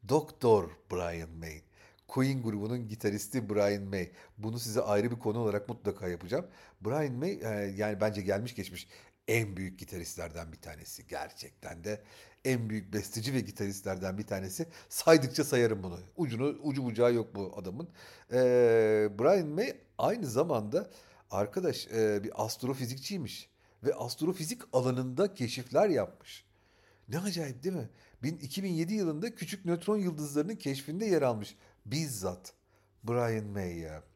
Doktor 0.10 0.70
Brian 0.91 1.30
May. 1.30 1.62
Queen 2.08 2.41
grubunun 2.41 2.88
gitaristi 2.88 3.50
Brian 3.50 3.84
May. 3.84 4.12
Bunu 4.38 4.60
size 4.60 4.82
ayrı 4.82 5.12
bir 5.12 5.20
konu 5.20 5.39
olarak 5.39 5.70
mutlaka 5.70 6.08
yapacağım. 6.08 6.46
Brian 6.82 7.13
May 7.13 7.32
e, 7.32 7.74
yani 7.78 8.02
bence 8.02 8.22
gelmiş 8.22 8.56
geçmiş 8.56 8.88
en 9.32 9.58
büyük 9.58 9.80
gitaristlerden 9.80 10.52
bir 10.52 10.62
tanesi. 10.62 11.08
Gerçekten 11.08 11.84
de 11.84 12.04
en 12.46 12.70
büyük 12.70 12.94
besteci 12.94 13.34
ve 13.34 13.39
gitaristlerden 13.39 14.17
bir 14.17 14.28
tanesi. 14.28 14.67
Saydıkça 14.89 15.44
sayarım 15.44 15.84
bunu. 15.84 16.00
Ucunu 16.15 16.58
ucu 16.63 16.84
bucağı 16.84 17.13
yok 17.13 17.36
bu 17.36 17.54
adamın. 17.58 17.89
Ee, 18.32 19.10
Brian 19.20 19.48
May 19.48 19.78
aynı 19.98 20.26
zamanda 20.26 20.89
arkadaş 21.32 21.88
e, 21.88 22.24
bir 22.24 22.46
astrofizikçiymiş 22.46 23.50
ve 23.84 23.94
astrofizik 23.94 24.62
alanında 24.74 25.34
keşifler 25.34 25.89
yapmış. 25.89 26.46
Ne 27.10 27.20
acayip 27.20 27.63
değil 27.63 27.76
mi? 27.76 27.89
2007 28.24 28.94
yılında 28.94 29.36
küçük 29.36 29.65
nötron 29.65 29.98
yıldızlarının 29.98 30.56
keşfinde 30.56 31.06
yer 31.06 31.22
almış. 31.22 31.56
Bizzat 31.86 32.54
Brian 33.04 33.46
May 33.46 33.78
ya. 33.78 34.11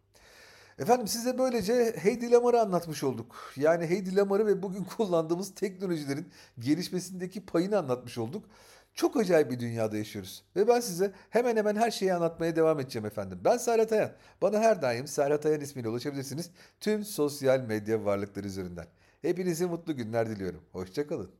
Efendim 0.79 1.07
size 1.07 1.38
böylece 1.38 1.95
Heidi 1.97 2.31
Lamar'ı 2.31 2.61
anlatmış 2.61 3.03
olduk. 3.03 3.53
Yani 3.55 3.85
Heidi 3.85 4.15
Lamar'ı 4.15 4.47
ve 4.47 4.63
bugün 4.63 4.83
kullandığımız 4.97 5.55
teknolojilerin 5.55 6.27
gelişmesindeki 6.59 7.45
payını 7.45 7.77
anlatmış 7.77 8.17
olduk. 8.17 8.45
Çok 8.93 9.17
acayip 9.17 9.51
bir 9.51 9.59
dünyada 9.59 9.97
yaşıyoruz. 9.97 10.43
Ve 10.55 10.67
ben 10.67 10.79
size 10.79 11.13
hemen 11.29 11.57
hemen 11.57 11.75
her 11.75 11.91
şeyi 11.91 12.13
anlatmaya 12.13 12.55
devam 12.55 12.79
edeceğim 12.79 13.05
efendim. 13.05 13.39
Ben 13.45 13.57
Serhat 13.57 13.91
Ayan. 13.91 14.11
Bana 14.41 14.59
her 14.59 14.81
daim 14.81 15.07
Serhat 15.07 15.45
Ayan 15.45 15.61
ismiyle 15.61 15.89
ulaşabilirsiniz. 15.89 16.51
Tüm 16.79 17.03
sosyal 17.03 17.59
medya 17.59 18.05
varlıkları 18.05 18.47
üzerinden. 18.47 18.85
Hepinize 19.21 19.65
mutlu 19.65 19.95
günler 19.95 20.29
diliyorum. 20.29 20.61
Hoşçakalın. 20.71 21.31